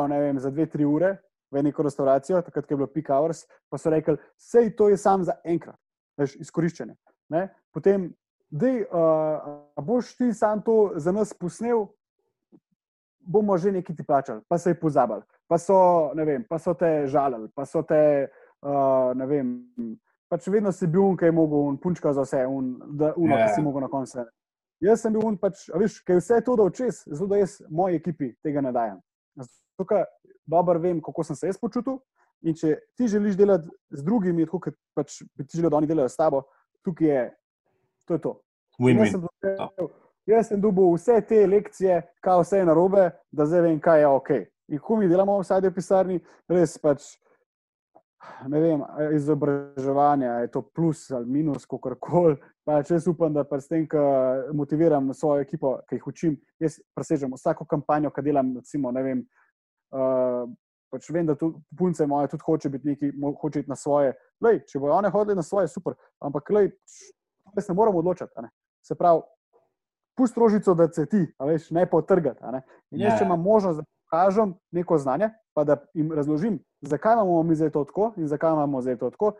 [0.08, 1.16] ne vem, za dve, tri ure
[1.54, 5.24] v neko restauracijo, takrat je bilo peak hours, pa so rekli, sej to je sam
[5.24, 5.78] za enkrat,
[6.18, 6.96] veš, izkoriščanje.
[7.30, 7.48] Ne?
[7.72, 8.08] Potem,
[8.50, 11.86] da uh, boš ti sam to za nas posnel,
[13.20, 17.06] bomo že nekaj ti plačali, pa se je pozabil, pa so, vem, pa so te
[17.06, 18.28] žalili, pa so te,
[18.62, 19.54] uh, ne vem,
[20.28, 23.36] pač vedno si bil un, ki je mogel, un punčka za vse, un, da uno,
[23.36, 23.46] yeah.
[23.46, 23.64] ki si ja.
[23.64, 24.26] mogel na koncu.
[24.84, 28.00] Jaz sem bil un, pač, veš, ker vse to da očes, zato da jaz moji
[28.00, 28.98] ekipi tega ne dajem.
[29.80, 30.04] Tukaj
[30.46, 31.98] dobro vem, kako sem se jaz počutil.
[32.44, 35.88] In če ti želiš delati z drugimi, tako kot pač bi ti želel, da oni
[35.88, 36.42] delajo s tabo,
[36.84, 37.22] tukaj je
[38.04, 38.14] to.
[38.14, 38.34] Je to.
[38.78, 39.06] Win -win.
[39.06, 39.88] Jaz sem,
[40.26, 44.06] jaz sem dobil vse te lekcije, kaj vse je narobe, da zdaj vem, kaj je
[44.06, 44.30] ok.
[44.68, 47.16] In ko mi delamo v sadju pisarni, res pač.
[48.48, 48.82] Ne vem,
[49.16, 52.36] izobraževanje je to plus ali minus, kako koli.
[52.64, 54.00] Če jaz upam, da s tem, ko
[54.56, 58.54] motiviram svojo ekipo, ki jih učim, jaz presežem vsako kampanjo, ki delam.
[58.56, 59.24] Recimo, vem,
[59.92, 60.44] uh,
[60.92, 64.14] pač vem, da tudi punce moje tudi hoče biti neki, hoče iti na svoje.
[64.44, 65.96] Lej, če bojo one hodili na svoje, super.
[66.24, 66.72] Ampak lej,
[67.54, 68.32] jaz ne moram odločiti.
[68.42, 68.52] Ne?
[68.84, 69.24] Se pravi,
[70.16, 72.44] pusti rožico, da se ti, veš, ne pa trgati.
[72.94, 73.28] In jaz, če ja.
[73.28, 77.84] imam možnost, da pokažem neko znanje, pa da jim razložim, zakaj imamo mi zdaj to
[77.84, 79.32] tako in zakaj imamo zdaj to tako,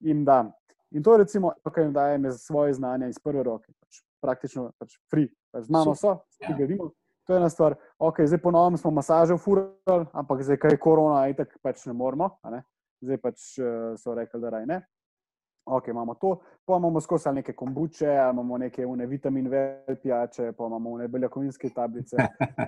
[0.00, 0.52] jim dam.
[0.90, 4.70] In to je recimo, kar jim dajem za svoje znanje iz prve roke, pač praktično
[4.78, 5.28] pač free.
[5.52, 6.56] Pač znano so, ki ja.
[6.58, 6.90] ga vidimo.
[7.26, 7.74] To je ena stvar.
[7.98, 12.28] Okay, zdaj ponovno smo masaže ufurali, ampak zdaj, kaj je korona, itak pač ne moramo.
[12.52, 12.60] Ne?
[13.04, 14.82] Zdaj pač uh, so rekli, da raj ne.
[15.66, 20.66] Ok, imamo to, pa imamo skozi neke kombuče, imamo neke une vitamin V pijače, pa
[20.66, 22.16] imamo une beljakovinske tablice.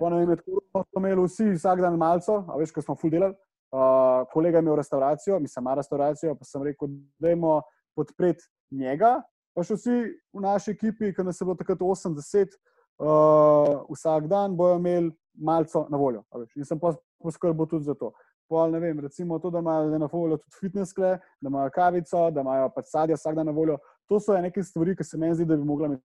[0.00, 3.12] Pa ne vem, kako smo imeli vsi vsak dan malco, a veš, ko smo full
[3.12, 3.36] delali.
[3.72, 7.60] Uh, kolega je imel restauracijo, mi sama restauracijo, pa sem rekel, da dajmo
[7.96, 9.18] podpreti njega,
[9.52, 9.96] pa še vsi
[10.32, 12.56] v naši ekipi, ki nas je bilo takrat 80,
[13.02, 16.24] uh, vsak dan bojo imeli malce na voljo.
[16.56, 18.14] In sem poskrbel tudi za to.
[18.48, 22.40] Pol, vem, recimo to, da imajo na voljo tudi fitness kle, da imajo kavico, da
[22.40, 23.78] imajo pač sadje vsak dan na voljo.
[24.06, 26.04] To so neke stvari, ki se meni zdi, da bi mogla imeti.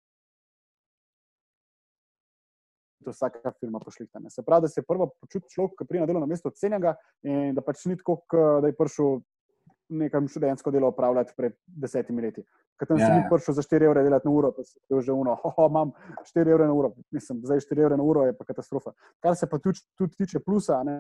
[3.05, 4.19] To vsaka firma pošlihta.
[4.29, 7.61] Se pravi, da se prvo počuti človek, ki pride na delovno mesto cenjega in da
[7.65, 8.17] pač ni tako,
[8.61, 9.21] da je prišel
[9.91, 12.43] nekam študentsko delo opravljati pred desetimi leti.
[12.79, 13.25] Ker tam ja, sem ja.
[13.29, 15.91] prišel za 4 evre delati na uro, pa je že uno, oh, imam
[16.25, 18.93] 4 evre na uro, mislim, zdaj 4 evre na uro je pa katastrofa.
[19.21, 20.95] Kar se pa tudi, tudi tiče plusa, ne?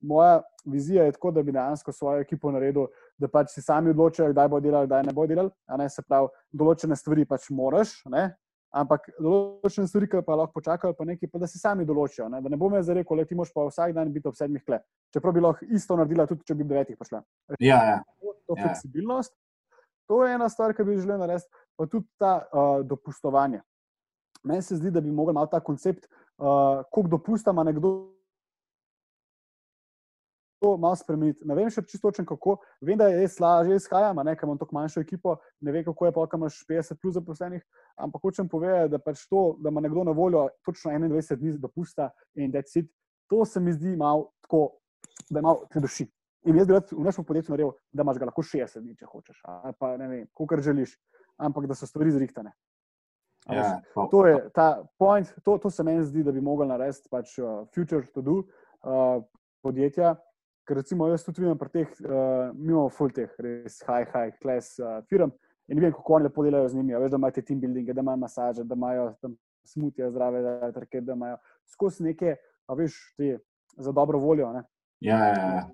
[0.00, 2.86] Moja vizija je tako, da bi dejansko svojo ekipo naredil,
[3.18, 5.50] da pač si sami odločajo, kdaj bo delal, kdaj ne bo delal.
[5.78, 5.88] Ne?
[5.88, 8.30] Se pravi, določene stvari pač moraš, ne?
[8.70, 12.28] ampak določene stvari, ki pa lahko počakajo, pa nekaj, pa da si sami določijo.
[12.30, 12.38] Ne?
[12.44, 14.78] Da ne bom jaz rekel, da ti moš pa vsak dan biti ob sedmih kle.
[15.14, 17.22] Čeprav bi lahko isto naredila, tudi če bi ob devetih prišla.
[17.58, 17.98] Ja, ja.
[18.22, 18.62] To ja.
[18.62, 19.34] fleksibilnost.
[20.10, 23.60] To je ena stvar, ki bi želel narediti, pa tudi ta uh, dopustovanje.
[24.46, 28.19] Meni se zdi, da bi lahko ta koncept, uh, koliko dopusta ima nekdo
[30.60, 31.46] to malo spremeniti.
[31.48, 35.00] Ne vem še čisto točno kako, vem, da je slažje izhajati, ker imam tako manjšo
[35.00, 37.64] ekipo, ne vem, kako je pa, kam imaš 50 plus zaposlenih,
[37.96, 42.10] ampak hočem povedati, da pač to, da ima nekdo na voljo točno 21 dni dopusta
[42.34, 42.86] in da je
[43.30, 44.72] to se mi zdi malo tako,
[45.30, 46.08] da je malo te duši.
[46.48, 49.06] In jaz bi rad v našem podjetju naredil, da imaš ga lahko 60 dni, če
[49.06, 50.96] hočeš, ali pa ne vem, kar želiš,
[51.38, 52.52] ampak da so stvari zrihtane.
[53.48, 53.80] Ja,
[54.10, 57.64] to je ta point, to, to se meni zdi, da bi mogli narediti pač uh,
[57.74, 59.22] future to do uh,
[59.62, 60.16] podjetja.
[60.68, 64.78] Ker recimo jaz tudi vidim pri teh, uh, mimo full teh, res high, high class
[64.78, 65.32] uh, firm
[65.70, 66.96] in ne vem, kako oni lepo delajo z njimi.
[66.98, 71.00] Veš, da imajo team building, da imajo masaže, da imajo tam smutje, zdrave, da, trke,
[71.00, 71.38] da imajo
[71.70, 72.36] skozi neke,
[72.66, 73.38] a veš, te
[73.78, 74.50] za dobro voljo.
[75.00, 75.68] Ja, ja, ja.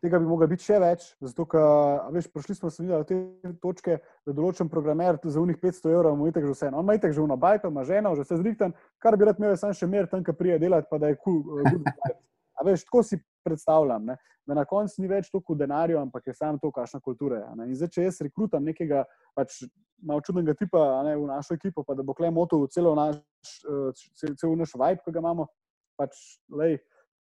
[0.00, 3.18] Tega bi moglo biti še več, zato ker prišli smo se do te
[3.60, 6.70] točke, da določen programer za unih 500 evrov ima itek že vse.
[6.72, 8.72] On ima itek že uno bajko, ima ženo, že vse zrihtan,
[9.02, 11.42] kar bi rad imel, sam še mer tam, ki prije delati, pa da je kul.
[11.44, 14.16] Cool, uh, veš, tako si predstavljam, ne?
[14.46, 17.68] da na koncu ni več toliko denarja, ampak je samo to, kakšna kultura je.
[17.68, 19.04] In zdaj, če jaz rekrutam nekega
[19.36, 19.60] pač,
[20.02, 23.20] malo čudnega tipa ne, v našo ekipo, pa da bo klem motil celo naš,
[23.68, 25.46] uh, cel, cel naš vibe, ki ga imamo,
[26.00, 26.18] pač,
[26.56, 26.78] lej,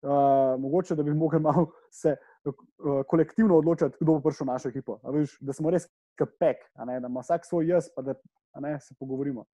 [0.04, 4.74] uh, mogoče da bi mogli malo se uh, kolektivno odločiti, kdo bo prišel v našo
[4.74, 5.00] ekipo.
[5.16, 5.88] Veš, da smo res
[6.20, 8.18] kapek, da ima vsak svoj jaz, pa da
[8.60, 9.46] ne, se pogovorimo.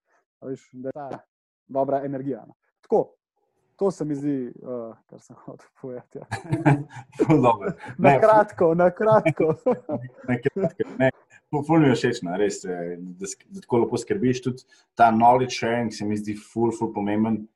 [0.47, 1.23] Veš, da je ta
[1.69, 2.45] dobra energija.
[2.47, 2.55] Ne.
[2.87, 3.18] Tako,
[3.79, 6.19] To se mi zdi, uh, kar sem hotel povedati.
[6.19, 6.25] Ja.
[7.97, 9.55] na kratko, na kratko.
[11.67, 14.43] Ful mi je všeč, no, res, eh, da, da tako lepo skrbiš.
[14.45, 14.59] Tudi
[14.99, 17.47] ta knowledge sharing se mi zdi ful, ful pomemben.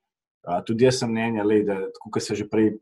[0.44, 2.74] Uh, tudi jaz sem mnenja, le, da kot se že prej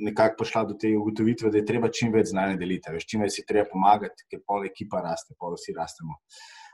[0.00, 3.36] nekako prišla do te ugotovitve, da je treba čim več znanja deliti, veš, čim več
[3.36, 6.16] si treba pomagati, ker pol ekipa raste, pol vsi rastemo.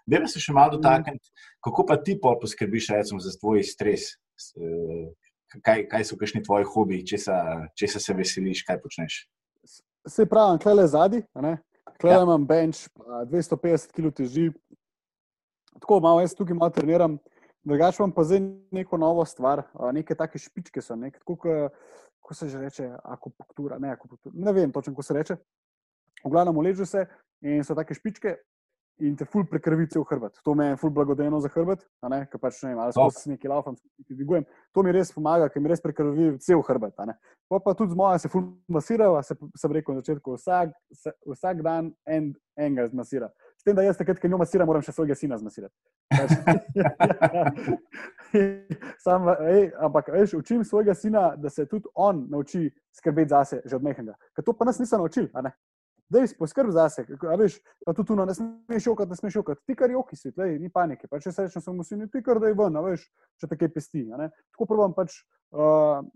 [0.06, 1.32] Dej se še malo dotakniti,
[1.64, 4.12] kako pa ti pol poskrbiš recimo, za tvoj stres.
[5.62, 7.06] Kaj, kaj so kakšni tvoji hobiji,
[7.78, 9.20] če se veseliš, kaj počneš.
[10.06, 11.22] Se pravi, klej le zadnji,
[12.00, 12.22] klej ja.
[12.22, 12.88] imam bench,
[13.30, 14.50] 250 kg teži.
[15.80, 17.18] Tako malo jaz tukaj malo treniram,
[17.66, 18.42] drugače imam pa zdaj
[18.74, 21.36] neko novo stvar, neke take špičke so, nek, tako,
[22.26, 25.36] ko se že reče, akupunktura, ne, akupunktura, ne vem točno, kako se reče.
[26.24, 27.04] V glavnem, ležu se
[27.42, 28.34] in so take špičke,
[28.98, 30.38] in te ful prekrvice v hrbet.
[30.44, 33.10] To me je ful blagodejno za hrbet, ker pač ne vem, ali no.
[33.12, 34.46] se nekaj laufam, nekaj dvigujem.
[34.72, 36.94] To mi res pomaga, ker mi res prekrvi cel hrbet.
[36.96, 40.72] Pa, pa tudi z moja se ful masira, se, sem rekel na začetku, vsak,
[41.28, 43.28] vsak dan en, enega zmasira.
[43.56, 45.74] S tem, da jaz takrat, ko njo masiram, moram še svojega sina zmasirati.
[49.04, 53.76] Sam, ej, ampak veš, učim svojega sina, da se tudi on nauči skrbeti zase, že
[53.76, 54.14] od mehanga.
[54.36, 55.28] Ker to pa nas niso naučili
[56.08, 57.18] da je poskrb za sebe.
[57.38, 59.62] Veš, pa tudi tu, ne smeš šokati, ne smeš šokati.
[59.66, 61.08] Ti kar je oki svet, lej, ni panike.
[61.10, 63.08] Pa če se rečeš, samo si ti kar da je ven, veš,
[63.40, 64.06] če te kaj pesti.
[64.54, 65.20] Tako probam pač.
[65.54, 66.06] Uh,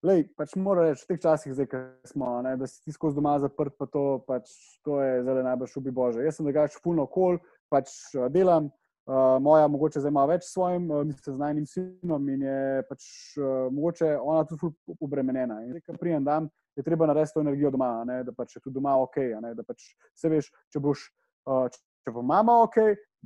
[0.00, 1.66] Lej, pač mora reči, v teh časih, zdaj,
[2.08, 4.48] smo, ne, da si ti skozi doma zaprt, pa to, pač,
[4.80, 6.22] to je zelo najbolj šubi Bože.
[6.24, 7.36] Jaz sem drugače puno okol,
[7.68, 7.92] pač
[8.32, 8.70] delam,
[9.06, 12.82] uh, moja mogoče zdaj ima več s svojim, uh, mislim, z najnim sinom in je
[12.88, 13.04] pač
[13.38, 15.62] uh, mogoče ona tudi obremenjena.
[15.66, 18.74] In ko prijem dan, je treba narediti to energijo doma, ne, da pač je tudi
[18.74, 19.16] doma ok.
[19.42, 21.06] Ne, da pač se veš, če boš.
[21.48, 21.68] Uh,
[22.00, 22.76] Če bo mama ok,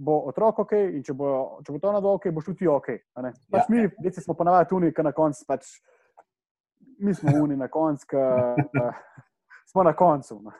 [0.02, 1.28] bo otrok ok, in če bo,
[1.62, 2.88] če bo to na dol ok, boš tudi ti ok.
[3.14, 3.62] Pač ja.
[3.70, 5.68] Mi, deci smo ponavadi tuni, ki na koncu, pač,
[6.98, 8.90] mi smo uni na koncu, uh,
[9.70, 10.40] smo na koncu.
[10.42, 10.54] No.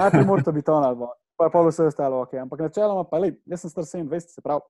[0.00, 0.80] Najprej mora to biti to,
[1.36, 2.34] pa je pa vse ostalo ok.
[2.42, 4.64] Ampak načeloma, pa le, jaz sem star 27, se pravi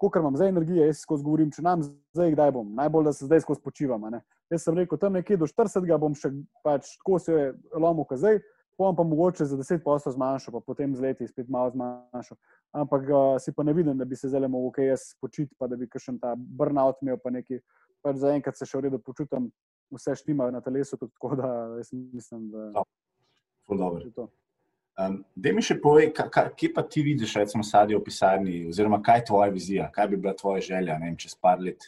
[0.00, 3.26] koliko imam zdaj energije, jaz skozi govorim, če nam zdaj, kdaj bom, najbolj da se
[3.28, 4.06] zdaj skozi počivam.
[4.50, 6.30] Jaz sem rekel, tam nekje do 40 bom še
[6.64, 8.40] pač tako se lomil, kot zdaj,
[8.80, 12.40] pojem pa mogoče za 10 posto zmanjšal, pa potem z leti spet malo zmanjšal.
[12.80, 15.68] Ampak uh, si pa ne vidim, da bi se zdaj lahko okay, jaz počit, pa
[15.68, 17.60] da bi kakšen ta burnout imel, pa neki,
[18.00, 19.52] pač za enkrat se še v redu počutim,
[19.92, 22.72] vse štima na telesu, tako da jaz mislim, da je
[24.16, 24.30] to.
[25.00, 29.20] Um, da mi še povej, kje pa ti vidiš, recimo, sadje v pisarni, oziroma kaj
[29.20, 31.86] je tvoja vizija, kaj bi bila tvoja želja, ne vem, čez par let.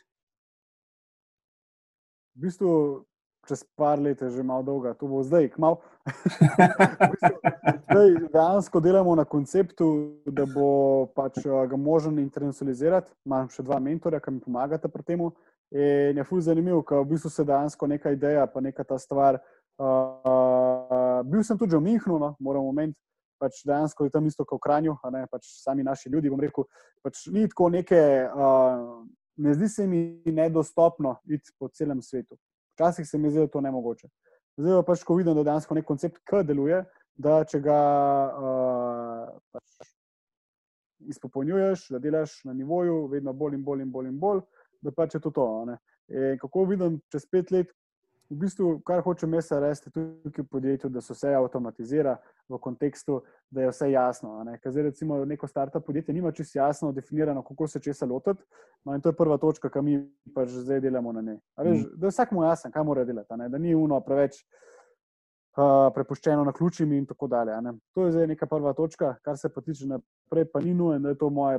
[2.32, 2.70] V bistvu,
[3.48, 5.82] čez par let je že malo dolga, to bo zdaj, kmalo.
[7.90, 9.88] zdaj dejansko delamo na konceptu,
[10.24, 13.12] da bo pač ga možen internacionalizirati.
[13.28, 15.26] Imam še dva mentorja, ki mi pomagata pri tem.
[15.72, 19.42] In je fulj zanimivo, ker v bistvu se dejansko neka ideja, pa neka ta stvar.
[19.80, 20.71] Uh,
[21.24, 22.98] bil sem tudi v Münchnu, no, moram omeniti,
[23.42, 26.30] pač dejansko je tam isto kot v Kranju, ne, pač sami naši ljudje.
[26.40, 26.66] Rekel,
[27.02, 28.00] pač ni tako neke,
[28.30, 29.02] uh,
[29.42, 32.38] ne zdi se mi nedostopno iti po celem svetu.
[32.76, 34.10] Včasih se mi zdi, da je to nemogoče.
[34.60, 36.82] Zdaj pa pač, ko vidim, da dejansko nek koncept K deluje,
[37.18, 37.80] da če ga
[38.30, 39.92] uh, pač
[41.10, 44.42] izpopolnjuješ, da delaš na nivoju, vedno bolj in bolj in bolj in bolj,
[44.82, 45.46] da pač je to to.
[46.40, 47.70] Kako vidim čez pet let,
[48.32, 52.16] v bistvu, kar hočem jaz reči, tudi v podjetju, da se vse avtomatizira
[52.48, 53.20] v kontekstu,
[53.50, 54.38] da je vse jasno.
[54.62, 58.44] Ker zdaj, recimo, neko startup podjetje nima čisto jasno definirano, kako se česa lotiti.
[58.84, 59.98] No, in to je prva točka, ki mi
[60.34, 61.38] pač zdaj delamo na njej.
[61.60, 61.84] Mm.
[61.94, 64.42] Da je vsakmu jasno, kaj mora delati, da ni uno preveč.
[65.52, 67.52] Uh, prepuščeno na ključimi, in tako dalje.
[67.60, 67.74] Ne.
[67.92, 71.12] To je zdaj neka prva točka, kar se pa tiče naprej, pa ni nujno, da
[71.12, 71.58] je to moje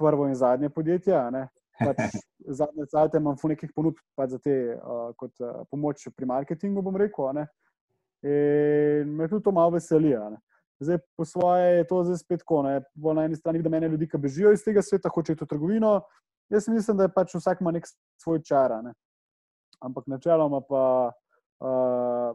[0.00, 1.18] prvo in zadnje podjetje.
[1.80, 6.28] Pač zadnje cajtke imam v nekih ponudb pač za te uh, kot uh, pomoč pri
[6.30, 7.44] marketingu, rekel.
[8.24, 10.14] In me tudi to malo veseli.
[10.80, 12.62] Zdaj, po svoje je to zdaj spet tako.
[12.62, 16.00] Na eni strani, da meni ljudi, ki bežijo iz tega sveta, hočejo to trgovino.
[16.50, 17.86] Jaz mislim, da je pač vsak ima nek
[18.22, 18.78] svoj čar.
[18.84, 18.94] Ne?
[19.80, 21.12] Ampak načeloma pa.
[21.60, 22.34] Uh,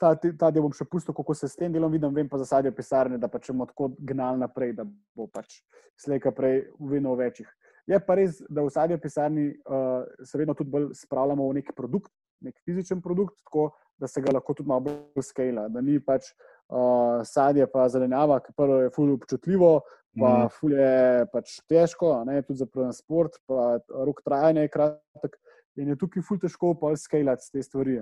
[0.00, 2.46] Ta, ta del bom še pustil, kako se s tem delom vidim, vem pa za
[2.48, 5.58] sadje pisarne, da pa če bomo tako gnali naprej, da bo pač
[6.00, 7.50] slejka prej v vedno večjih.
[7.86, 11.74] Je pa res, da v sadju pisarni uh, se vedno tudi bolj spravljamo v neki
[11.76, 12.12] produkt,
[12.42, 15.66] nek fizičen produkt, tako da se ga lahko tudi malo bolj skala.
[15.70, 19.72] Da ni pač uh, sadje, pa zelenjava, ki prvo je fully občutljivo,
[20.18, 20.52] pa mm.
[20.58, 25.38] fully je pač težko, ne, tudi za transport, pa rok trajanja je kratek
[25.80, 27.98] in je tukaj fully težko pa skalati te stvari.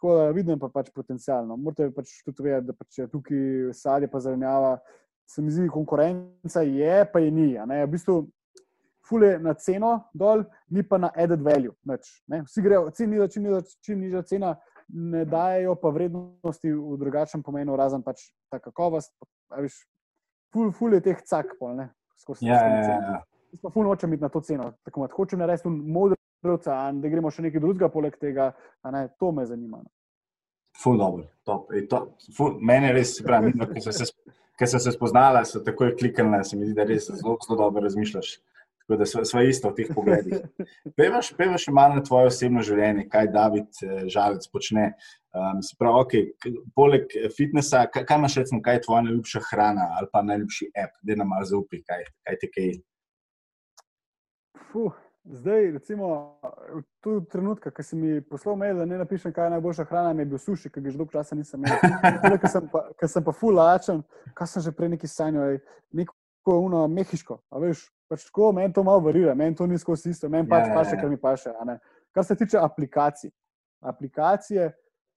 [0.00, 1.58] Tako da vidim pa pač potencialno.
[1.60, 4.78] Morate pač tudi vedeti, da pač je tukaj sadje, pa zelenjava.
[5.30, 7.52] Se mi zdi, konkurenca je, pa je ni.
[7.54, 8.24] V bistvu,
[9.10, 11.74] fule na ceno dol, ni pa na added value.
[11.88, 12.44] Neč, ne?
[12.46, 14.54] Vsi grejo, čim nižja, čim nižja, čim nižja cena,
[14.88, 19.12] ne dajo pa vrednosti v drugačnem pomenu, razen pač ta kakovost.
[20.54, 22.46] Ful, ful je teh cak, pol, ne, skozi.
[22.46, 23.20] Ja, ja, ja.
[23.50, 24.72] Jaz pa ful nočem iti na to ceno.
[24.86, 28.52] Tako mat, hočem narediti modrca, da gremo še nekaj drugega poleg tega,
[28.94, 29.82] ne, to me zanima.
[29.82, 29.90] No.
[30.80, 31.72] Ful dobro, top.
[31.74, 32.04] E, to,
[32.36, 33.52] ful, mene res, pravi,
[34.60, 37.82] ker so se spoznala, so takoj kliknila, se mi zdi, da res zelo, zelo dobro
[37.86, 38.36] razmišljaš.
[38.90, 40.34] Tako da smo isto v teh pogledih.
[40.96, 44.86] Pevaš, pevaš malo na tvoje osebno življenje, kaj David eh, Žalec počne.
[45.30, 50.10] Um, pravi, okay, poleg fitnesa, kaj, kaj imaš, recimo, kaj je tvoja najljubša hrana ali
[50.10, 52.74] pa najljubši app, da nam malo zaupi, kaj, kaj te kaj.
[54.72, 54.98] Fuh.
[55.24, 56.06] Zdaj, recimo,
[57.04, 60.24] tu trenutka, ki si mi poslal mail, da ne napišem, kaj je najboljša hrana, mi
[60.24, 62.38] je bil suši, ki ga že dolgo časa nisem imel.
[62.40, 62.70] Ker sem,
[63.04, 64.00] sem pa full lačen,
[64.34, 65.60] kaj sem že prej neki sanjal,
[66.40, 67.38] neko uno mehiško.
[67.60, 70.74] Veš, pač tako, meni to malo varira, meni to ni skozi isto, meni pač ja,
[70.74, 71.50] paše, ja, kar mi paše.
[72.12, 73.30] Kar se tiče aplikacij.
[73.80, 74.72] Aplikacije,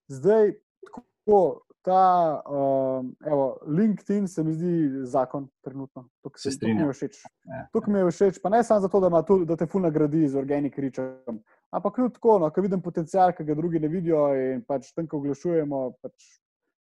[0.07, 0.53] zdaj,
[0.85, 6.05] tako, ta uh, evo, LinkedIn se mi zdi zakon, trenutno.
[6.21, 6.87] To, se strinjam.
[6.87, 7.65] Ja.
[7.73, 10.27] To, ki mi je všeč, pa ne samo zato, da, tu, da te fulno gradi
[10.27, 11.41] z organik ričem,
[11.75, 15.09] ampak tudi tako, no, ko vidim potencial, ki ga drugi ne vidijo in pač tam,
[15.11, 16.29] ko oglašujemo, pač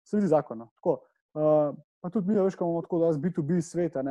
[0.03, 0.66] se mi zdi zakon.
[0.66, 0.99] No.
[1.39, 4.05] Uh, pa tudi mi, veš, ko imamo tako, da z B2B sveta.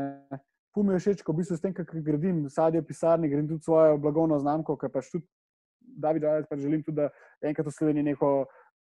[0.76, 3.98] Fum je všeč, ko v bistvu s tem, kar gradim, sadje pisarni, gradim tudi svojo
[3.98, 5.26] blagovno znamko, ker pač tudi,
[5.82, 7.10] da vidim, da pač želim tudi, da
[7.42, 8.32] enkrat v Sloveniji neko.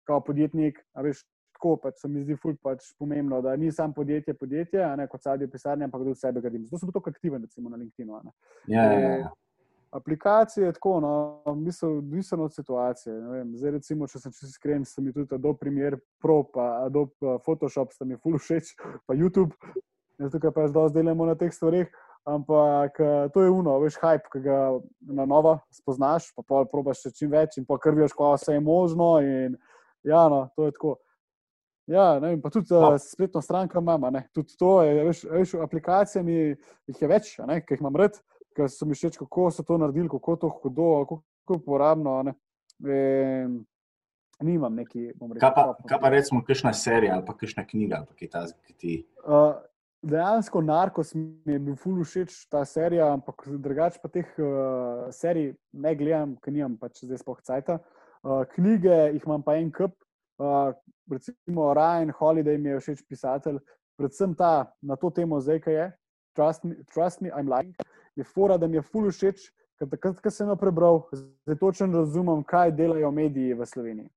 [0.03, 1.21] Kao podjetnik, a veš,
[1.55, 5.23] tako pač se mi zdi ful pač pomembno, da ni samo podjetje, podjetje, ne, kot
[5.23, 6.65] sadje pisarne, ampak tudi sebe gradim.
[6.67, 8.19] Zato sem tako aktiven, recimo na LinkedIn-u.
[8.67, 9.29] Ja, ja, ja.
[9.93, 13.15] Aplikacije je tako, no, mislim, odvisno od situacije.
[13.55, 17.93] Zdaj, recimo, če sem čisto iskren, sem tudi Adobe Premiere Pro, pa Adobe eh, Photoshop,
[17.93, 18.73] sta mi ful všeč,
[19.05, 19.53] pa YouTube,
[20.17, 21.93] jaz tukaj pač dosti delamo na teh stvarih.
[22.25, 24.57] Ampak eh, to je uno, veš, hype, ki ga
[25.13, 28.65] na novo spoznaš, pa pa probaš še čim več in pa krviš, ko vse je
[28.65, 29.13] možno.
[29.21, 29.59] In,
[30.07, 30.97] ja, no, to je tako.
[31.91, 32.95] Ja, vem, pa tudi no.
[32.97, 34.09] spletno stran imamo.
[34.33, 36.37] Tudi to je, veš, veš aplikacijami
[36.87, 38.17] jih je več, ki jih imam red,
[38.55, 42.15] ker so mi všeč, kako so to naredili, kako to hudo, kako uporabno.
[42.29, 42.33] Ne.
[42.83, 43.47] E,
[44.43, 45.11] nimam neki.
[45.11, 48.45] Rekel, kaj, pa, kaj pa recimo, kakšna serija ali pa kakšna knjiga, ali kaj ta
[48.49, 48.99] zgodi?
[49.23, 49.57] Uh,
[50.03, 55.53] dejansko narkos mi je bil ful všeč ta serija, ampak drugače pa teh uh, serij
[55.73, 57.79] ne gledam, ker nimam pač zdaj spoh cajta.
[58.23, 59.95] Uh, knjige jih imam pa en kup,
[60.37, 60.73] Uh,
[61.11, 63.59] recimo Ryan Holiday mi je všeč pisatelj,
[63.97, 65.85] predvsem ta na to temo, zdaj kaj je.
[66.35, 67.75] Trust me, trust me, I'm lying.
[68.15, 69.47] Je fora, da mi je ful všeč,
[69.79, 74.09] ker takrat, ko sem jo prebral, zdaj točno razumem, kaj delajo mediji v Sloveniji.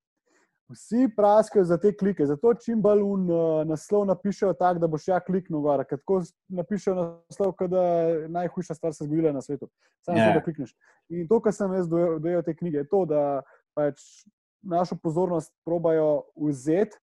[0.68, 5.08] Vsi praskajo za te klike, zato čim bolj un, uh, naslov napišejo tako, da boš
[5.08, 9.68] ja kliknil gor, ker tako napišejo naslov, da je najhujša stvar se zgodila na svetu.
[10.02, 10.32] Samo yeah.
[10.32, 10.40] Ja.
[10.40, 10.74] da klikneš.
[11.08, 13.22] In to, kar sem jaz dojel te knjige, je to, da
[13.78, 14.02] pač
[14.66, 16.98] našo pozornost probajo vzeti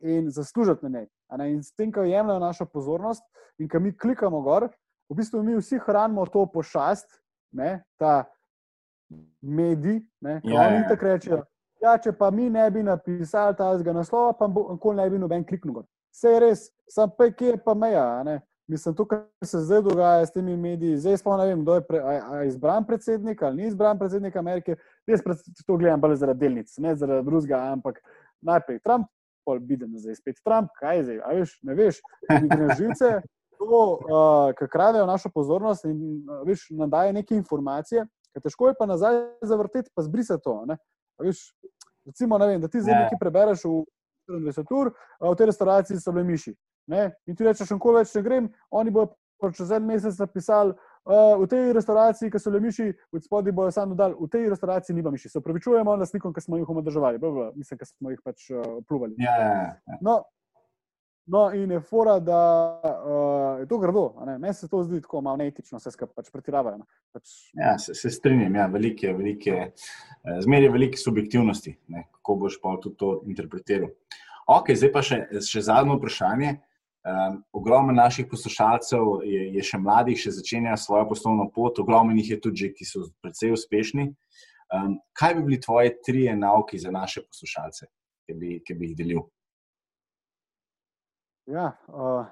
[0.00, 1.08] in zaslužiti na njej.
[1.36, 3.24] In s tem, ko jemljajo našo pozornost
[3.58, 4.68] in ko mi klikamo gor,
[5.10, 7.20] v bistvu mi vsi hranimo to pošast,
[7.52, 8.24] ne, ta
[9.42, 10.00] medij,
[10.42, 10.88] ki ja, oni ja.
[10.88, 11.42] tako rečejo.
[11.82, 15.84] Ja, če pa mi ne bi napisali tega naslova, pa nikoli ne bi noben kliknil.
[16.14, 18.06] Vse je res, samo pa kje je pa meja.
[18.68, 21.84] Mislim, to, kar se zdaj dogaja s temi mediji, zdaj sploh ne vem, kdo je
[21.88, 24.76] pre, a, a izbran predsednik ali ni izbran predsednik Amerike.
[25.08, 25.22] Jaz
[25.64, 28.02] to gledam bolj zaradi delnic, ne zaradi drugega, ampak
[28.44, 29.08] najprej Trump,
[29.48, 33.12] pol Biden, zdaj spet Trump, kaj zdaj, a veš, ne veš, mi gre živce,
[33.58, 38.68] to, uh, kar kradejo našo pozornost in uh, veš, nam daje neke informacije, ker težko
[38.68, 40.58] je pa nazaj zavrteti, pa zbrisati to.
[41.24, 41.40] Veš,
[42.06, 43.80] recimo, ne vem, da ti zdaj nekaj prebereš v
[44.28, 44.92] 24 ur,
[45.24, 46.52] v tej restauraciji so bile miši.
[46.88, 47.08] Ne?
[47.28, 49.16] In ti rečeš, še več ne grem, oni bodo
[49.54, 50.76] čez en mesec napisali,
[51.08, 54.48] uh, v tej restauraciji, ki so le miši, v spodnji bojo samo dal, v tej
[54.52, 55.32] restauraciji nima miši.
[55.32, 57.20] Se upravičujemo lastnikom, ki smo jih omadeževali,
[57.56, 59.16] mislim, ki smo jih pač uh, pluvali.
[59.22, 59.98] Ja, ja, ja.
[60.04, 60.18] No,
[61.26, 62.40] no, in je fora, da
[62.84, 64.04] uh, je to grdo.
[64.28, 66.84] Meni se to zdi tako malo neetično, vse skupaj pač pretiravajo.
[66.84, 66.88] No.
[67.16, 67.34] Pač...
[67.56, 69.72] Ja, se, se strinjam, ja, velike, velike,
[70.44, 73.90] zmeraj velike subjektivnosti, ne, kako boš pa tudi to interpretiral.
[74.48, 76.56] Ok, zdaj pa še, še zadnje vprašanje.
[77.08, 82.34] Um, ogromno naših poslušalcev je, je še mladih, še začenjajo svojo poslovno pot, ogromno jih
[82.34, 84.10] je tudi, ki so precej uspešni.
[84.76, 87.88] Um, kaj bi bili tvoje tri nauke za naše poslušalce,
[88.28, 89.22] ki bi, ki bi jih delil?
[91.48, 92.28] Ja, uh,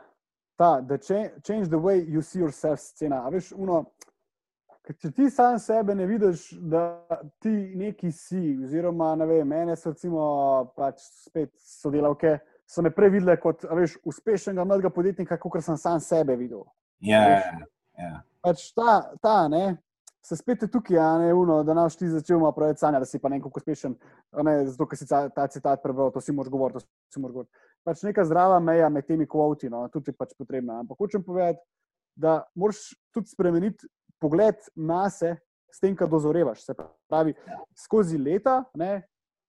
[0.61, 3.23] ta, da change the way you see yourself, scena.
[3.33, 3.79] Veš, uno,
[4.85, 6.85] če ti sam sebe ne vidiš, da
[7.41, 10.27] ti neki si, oziroma ne vem, mene so recimo
[10.77, 12.37] pač spet sodelavke
[12.67, 16.65] so me prej videli kot veš, uspešnega mladega podjetnika, kot sem sam sebe videl.
[17.01, 17.67] Ja, ja,
[17.99, 18.13] ja.
[18.43, 19.77] Pač ta, ta ne,
[20.27, 23.19] se spet je tukaj, ne, uno, da naš ti začel malo preveč sanjati, da si
[23.23, 23.95] pa nekako uspešen.
[24.43, 26.87] Ne, zato, ker si ta, ta citat prebral, to si moraš govoriti.
[27.17, 27.47] Govor.
[27.87, 30.81] Pač neka zdrava meja med temi kvoti, no, tudi pač potrebna.
[30.83, 31.63] Ampak hočem povedati,
[32.19, 33.87] da moraš tudi spremeniti
[34.21, 35.39] pogled na sebe.
[35.77, 36.73] S tem, kar dozorevaš, se
[37.11, 37.35] pravi,
[37.77, 39.03] skozi leta, ne,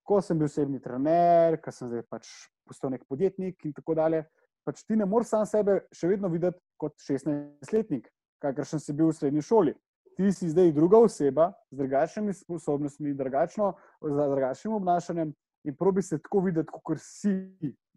[0.08, 2.28] ko sem bil osebni trener, ko sem zdaj pač
[2.68, 4.22] postal nek podjetnik in tako dalje.
[4.64, 8.08] Pač ti ne moreš sam sebe še vedno videti kot 16-letnik,
[8.42, 9.74] kakor sem si bil v srednji šoli.
[10.18, 15.34] ti si zdaj druga oseba z drugačnimi sposobnostmi, drugačno, z drugačnim obnašanjem
[15.64, 17.30] in probi se tako videti, kot si,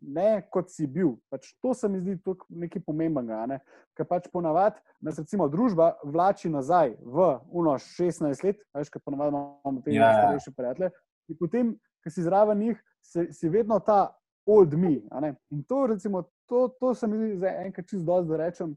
[0.01, 1.15] ne kot si bil.
[1.29, 2.17] Pač to se mi zdi
[2.49, 3.45] nekaj pomembnega.
[3.49, 3.59] Ne?
[3.97, 9.33] Ker pač ponavadi nas recimo družba vlači nazaj v uno 16 let, veš, ker ponavadi
[9.33, 10.11] imamo te ja.
[10.19, 10.91] starejše prijatelje.
[11.31, 11.73] In potem,
[12.03, 15.01] ki si zraven njih, si, si vedno ta old me.
[15.49, 18.75] In to, recimo, to, to se mi zdi za enkrat čisto dovolj, da rečem,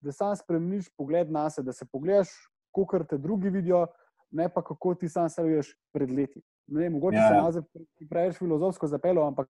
[0.00, 2.28] da sam spremeniš pogled na sebe, da se pogledaš,
[2.74, 3.86] kako te drugi vidijo,
[4.30, 6.42] ne pa kako ti sam se vidiš pred leti.
[6.66, 7.28] Ne vem, mogoče ja.
[7.28, 7.62] se nazaj
[8.10, 9.48] preveč filozofsko zapelo, ampak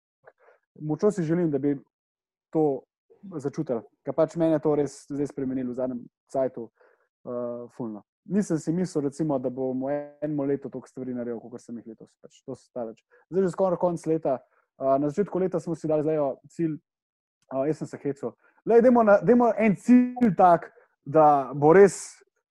[0.80, 1.78] močno si želim, da bi
[2.52, 2.82] to
[3.36, 6.68] začutil, ker pač meni je to res zdaj spremenilo v zadnjem času.
[7.28, 8.04] Uh, fulno.
[8.28, 9.86] Nisem si mislil, recimo, da bom
[10.20, 12.10] eno leto toliko stvari naredil, kot sem jih letos.
[12.20, 12.92] Pač, to se stane.
[13.30, 14.36] Zdaj, že skoraj konec leta.
[14.78, 16.20] Uh, na začetku leta smo si dali zdaj
[16.54, 16.74] cilj,
[17.54, 18.34] uh, jaz sem se hecel.
[18.68, 20.68] Dajmo en cilj tak,
[21.04, 21.96] da bo res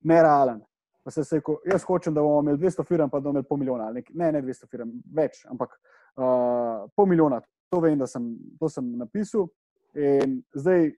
[0.02, 0.64] nerealen.
[1.08, 3.62] Se, se, ko, jaz hočem, da bomo imeli 200 firm, pa da bomo imeli pol
[3.62, 3.92] milijona.
[3.94, 7.40] Ne, ne 200 firm, več, ampak uh, pol milijona.
[7.72, 9.48] To vem, da sem, to sem napisal.
[9.96, 10.90] In zdaj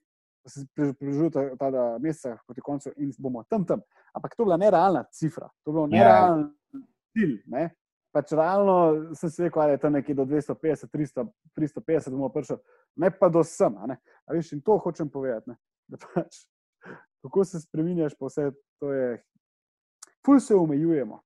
[0.50, 3.82] se približuje ta, ta, ta mesec, kot je koncu, in bomo tam tam.
[4.14, 5.92] Ampak to je bila nerealna cifra, to je bil ja.
[5.98, 6.88] nerealen yeah.
[7.14, 7.38] cilj.
[7.48, 7.70] Ne?
[8.12, 8.76] Pač realno
[9.14, 11.26] sem se rekel, da je tam nekje do 250, 300,
[11.58, 12.58] 350, bomo prišli,
[12.98, 13.76] ne pa do sem.
[14.32, 15.54] Veš, in to hočem povedati.
[16.16, 16.44] Pač,
[17.22, 19.18] kako se spremenjaš, pa vse to je.
[20.26, 21.22] Ful se omejujemo.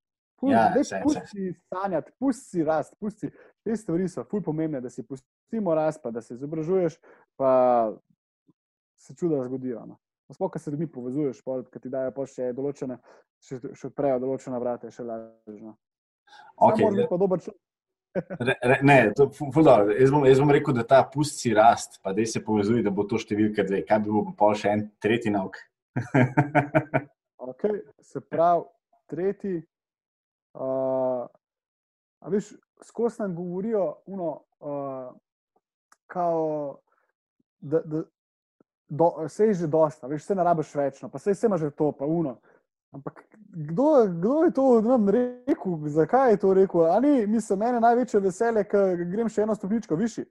[0.51, 3.29] Ja, pusti sanjati, pusti rast, pusti.
[3.63, 6.97] Te stvari so ful pomembne, da si pustimo rast, pa da se izobražuješ,
[7.39, 7.93] pa
[9.03, 9.85] se čuda zgodijo.
[9.85, 9.99] No.
[10.33, 11.41] Sploh, ko se ljudmi povezuješ,
[11.71, 12.97] ki ti dajo še določene,
[13.43, 15.59] še, še odprejo določena vrata, je še lažje.
[15.59, 15.75] No.
[16.69, 17.59] Okay, Samo pa dober človek.
[18.47, 22.11] Re, re, ne, to, fudor, jaz, bom, jaz bom rekel, da ta pusti rast, pa
[22.13, 23.79] da se povezuje, da bo to številka dve.
[23.89, 25.57] Kaj bi bil pa še en tretji nauk?
[27.49, 28.67] okay, se pravi,
[29.09, 29.63] tretji.
[30.53, 31.25] Uh,
[32.21, 32.51] a veš,
[32.85, 34.29] skozi nam govorijo, uno,
[34.61, 35.09] uh,
[36.13, 36.45] kao,
[37.65, 38.05] da, da
[38.93, 41.71] do, se je že dosta, veš, se ne rabiš več, no, pa se je že
[41.71, 42.37] to, pa uno.
[42.93, 46.85] Ampak kdo, kdo je to nam rekel, zakaj je to rekel?
[46.85, 50.25] Ali mislim, meni je največje veselje, ker grem še eno stopničko višji.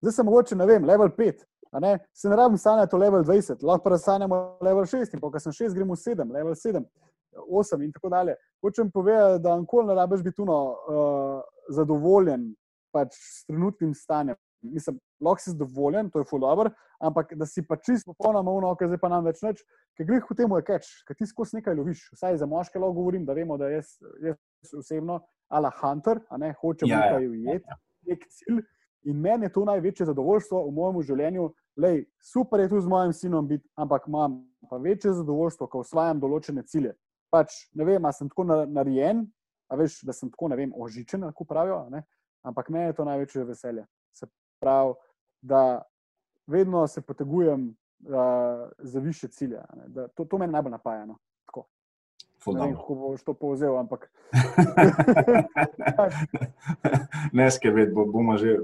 [0.00, 1.44] Zdaj sem mogoče, ne vem, level 5.
[1.80, 1.98] Ne?
[2.16, 5.52] Se ne rabim sanjati o level 20, lahko pa sanjamo level 6, in ko sem
[5.52, 6.84] 6, gremo 7, level 7,
[7.44, 8.38] 8 in tako dalje.
[8.64, 12.54] Hočem povedati, da nikoli ne rabiš biti tuno uh, zadovoljen
[12.92, 17.76] pač s trenutnim stanjem mislim, lahko si zadovoljen, to je fulano, ampak da si pa
[17.76, 19.62] čisto popolnoma uno, ker zdaj pa nam več neč,
[19.96, 22.08] ker greh v tem je keč, ker ti skozi nekaj loviš.
[22.16, 26.52] Vsaj za moške lahko govorim, da vemo, da jaz, jaz osebno, ala hunter, a ne
[26.60, 27.30] hočem ja, nekaj ja.
[27.30, 27.78] ujeti,
[28.10, 28.66] nek cilj.
[29.08, 31.44] In meni je to največje zadovoljstvo v mojem življenju.
[31.78, 36.18] Lej, super je tu z mojim sinom biti, ampak imam pa večje zadovoljstvo, ko osvajam
[36.20, 36.96] določene cilje.
[37.30, 39.22] Pač ne vem, ali sem tako narejen,
[39.70, 42.02] a veš, da sem tako, ne vem, ožičen, kako pravijo, ne?
[42.48, 43.84] ampak meni je to največje veselje.
[44.58, 44.94] Se pravi,
[45.40, 45.82] da
[46.46, 49.60] vedno se potegujem uh, za više cilje.
[50.16, 51.06] To, to me najbolj napaja.
[51.06, 51.18] No.
[52.46, 54.10] Ne vem, kako boš to povzel, ampak.
[57.38, 58.12] ne skrbeti, bom,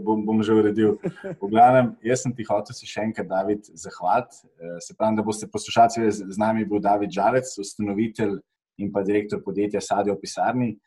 [0.05, 0.97] bom, bom že uredil.
[1.42, 4.36] V glavnem, jaz sem ti hotel se še enkrat, David, zahvaliti.
[4.59, 8.38] Eh, se pravi, da boste poslušali, z nami bo David Žalec, ustanovitelj
[8.78, 10.78] in pa direktor podjetja Sadio Pisarni, eh,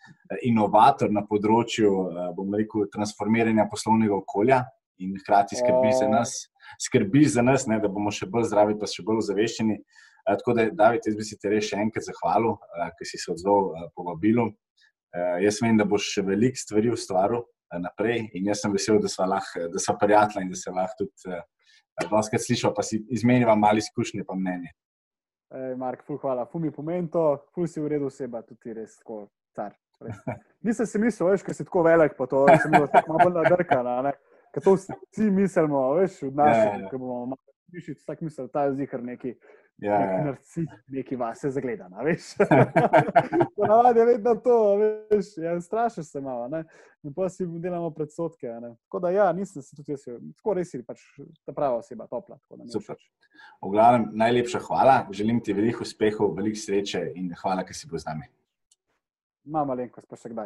[0.48, 4.64] inovator na področju, eh, bom rekel, transformiranja poslovnega okolja
[5.04, 6.36] in hkrati skrbi za nas,
[6.84, 9.78] skrbi za nas ne, da bomo še bolj zdravi, pa še bolj ozaveščeni.
[10.28, 12.58] Tako da, David, jaz bi se ti res še enkrat zahvalil,
[12.98, 14.50] ker si se odzval po vabilu.
[15.44, 17.46] Jaz vem, da boš še veliko stvari ustvaril
[17.76, 21.04] naprej in jaz sem vesel, da smo, lahko, da smo prijatelji in da se lahko
[21.04, 21.40] tudi
[22.12, 24.72] doskrat slišal, pa si izmenjava mali izkušnje pa mnenje.
[25.56, 26.46] Ej, Mark, ful, hvala.
[26.52, 27.24] Ful mi pomeni to,
[27.56, 29.76] ful si v redu oseba, tudi res tako car.
[30.66, 33.88] Nisem si mislil, veš, ker si tako velik, pa to sem bil tako malo nadrkan
[34.58, 36.90] ker to vsi mislimo, veš, od nas, ja, ja, ja.
[36.90, 39.38] ki bomo malo mišic, tako mislijo, ta je zihar neki.
[39.78, 40.22] Ja, ja.
[40.26, 42.32] Narci, neki vas je zagledan, veš.
[43.58, 46.64] Ponavadi je vedno to, veš, ja, strašiš se malo, ne?
[47.06, 48.50] in pa si delamo predsotke.
[48.88, 50.08] Tako da, ja, nisem se tudi jaz,
[50.56, 51.04] res je, pač
[51.46, 52.40] ta prava oseba, topla.
[52.74, 52.98] Super.
[53.62, 58.02] V glavnem, najlepša hvala, želim ti veliko uspehov, veliko sreče in hvala, ker si bil
[58.02, 58.32] z nami.
[59.48, 60.46] Mama, Lenko, še kdaj.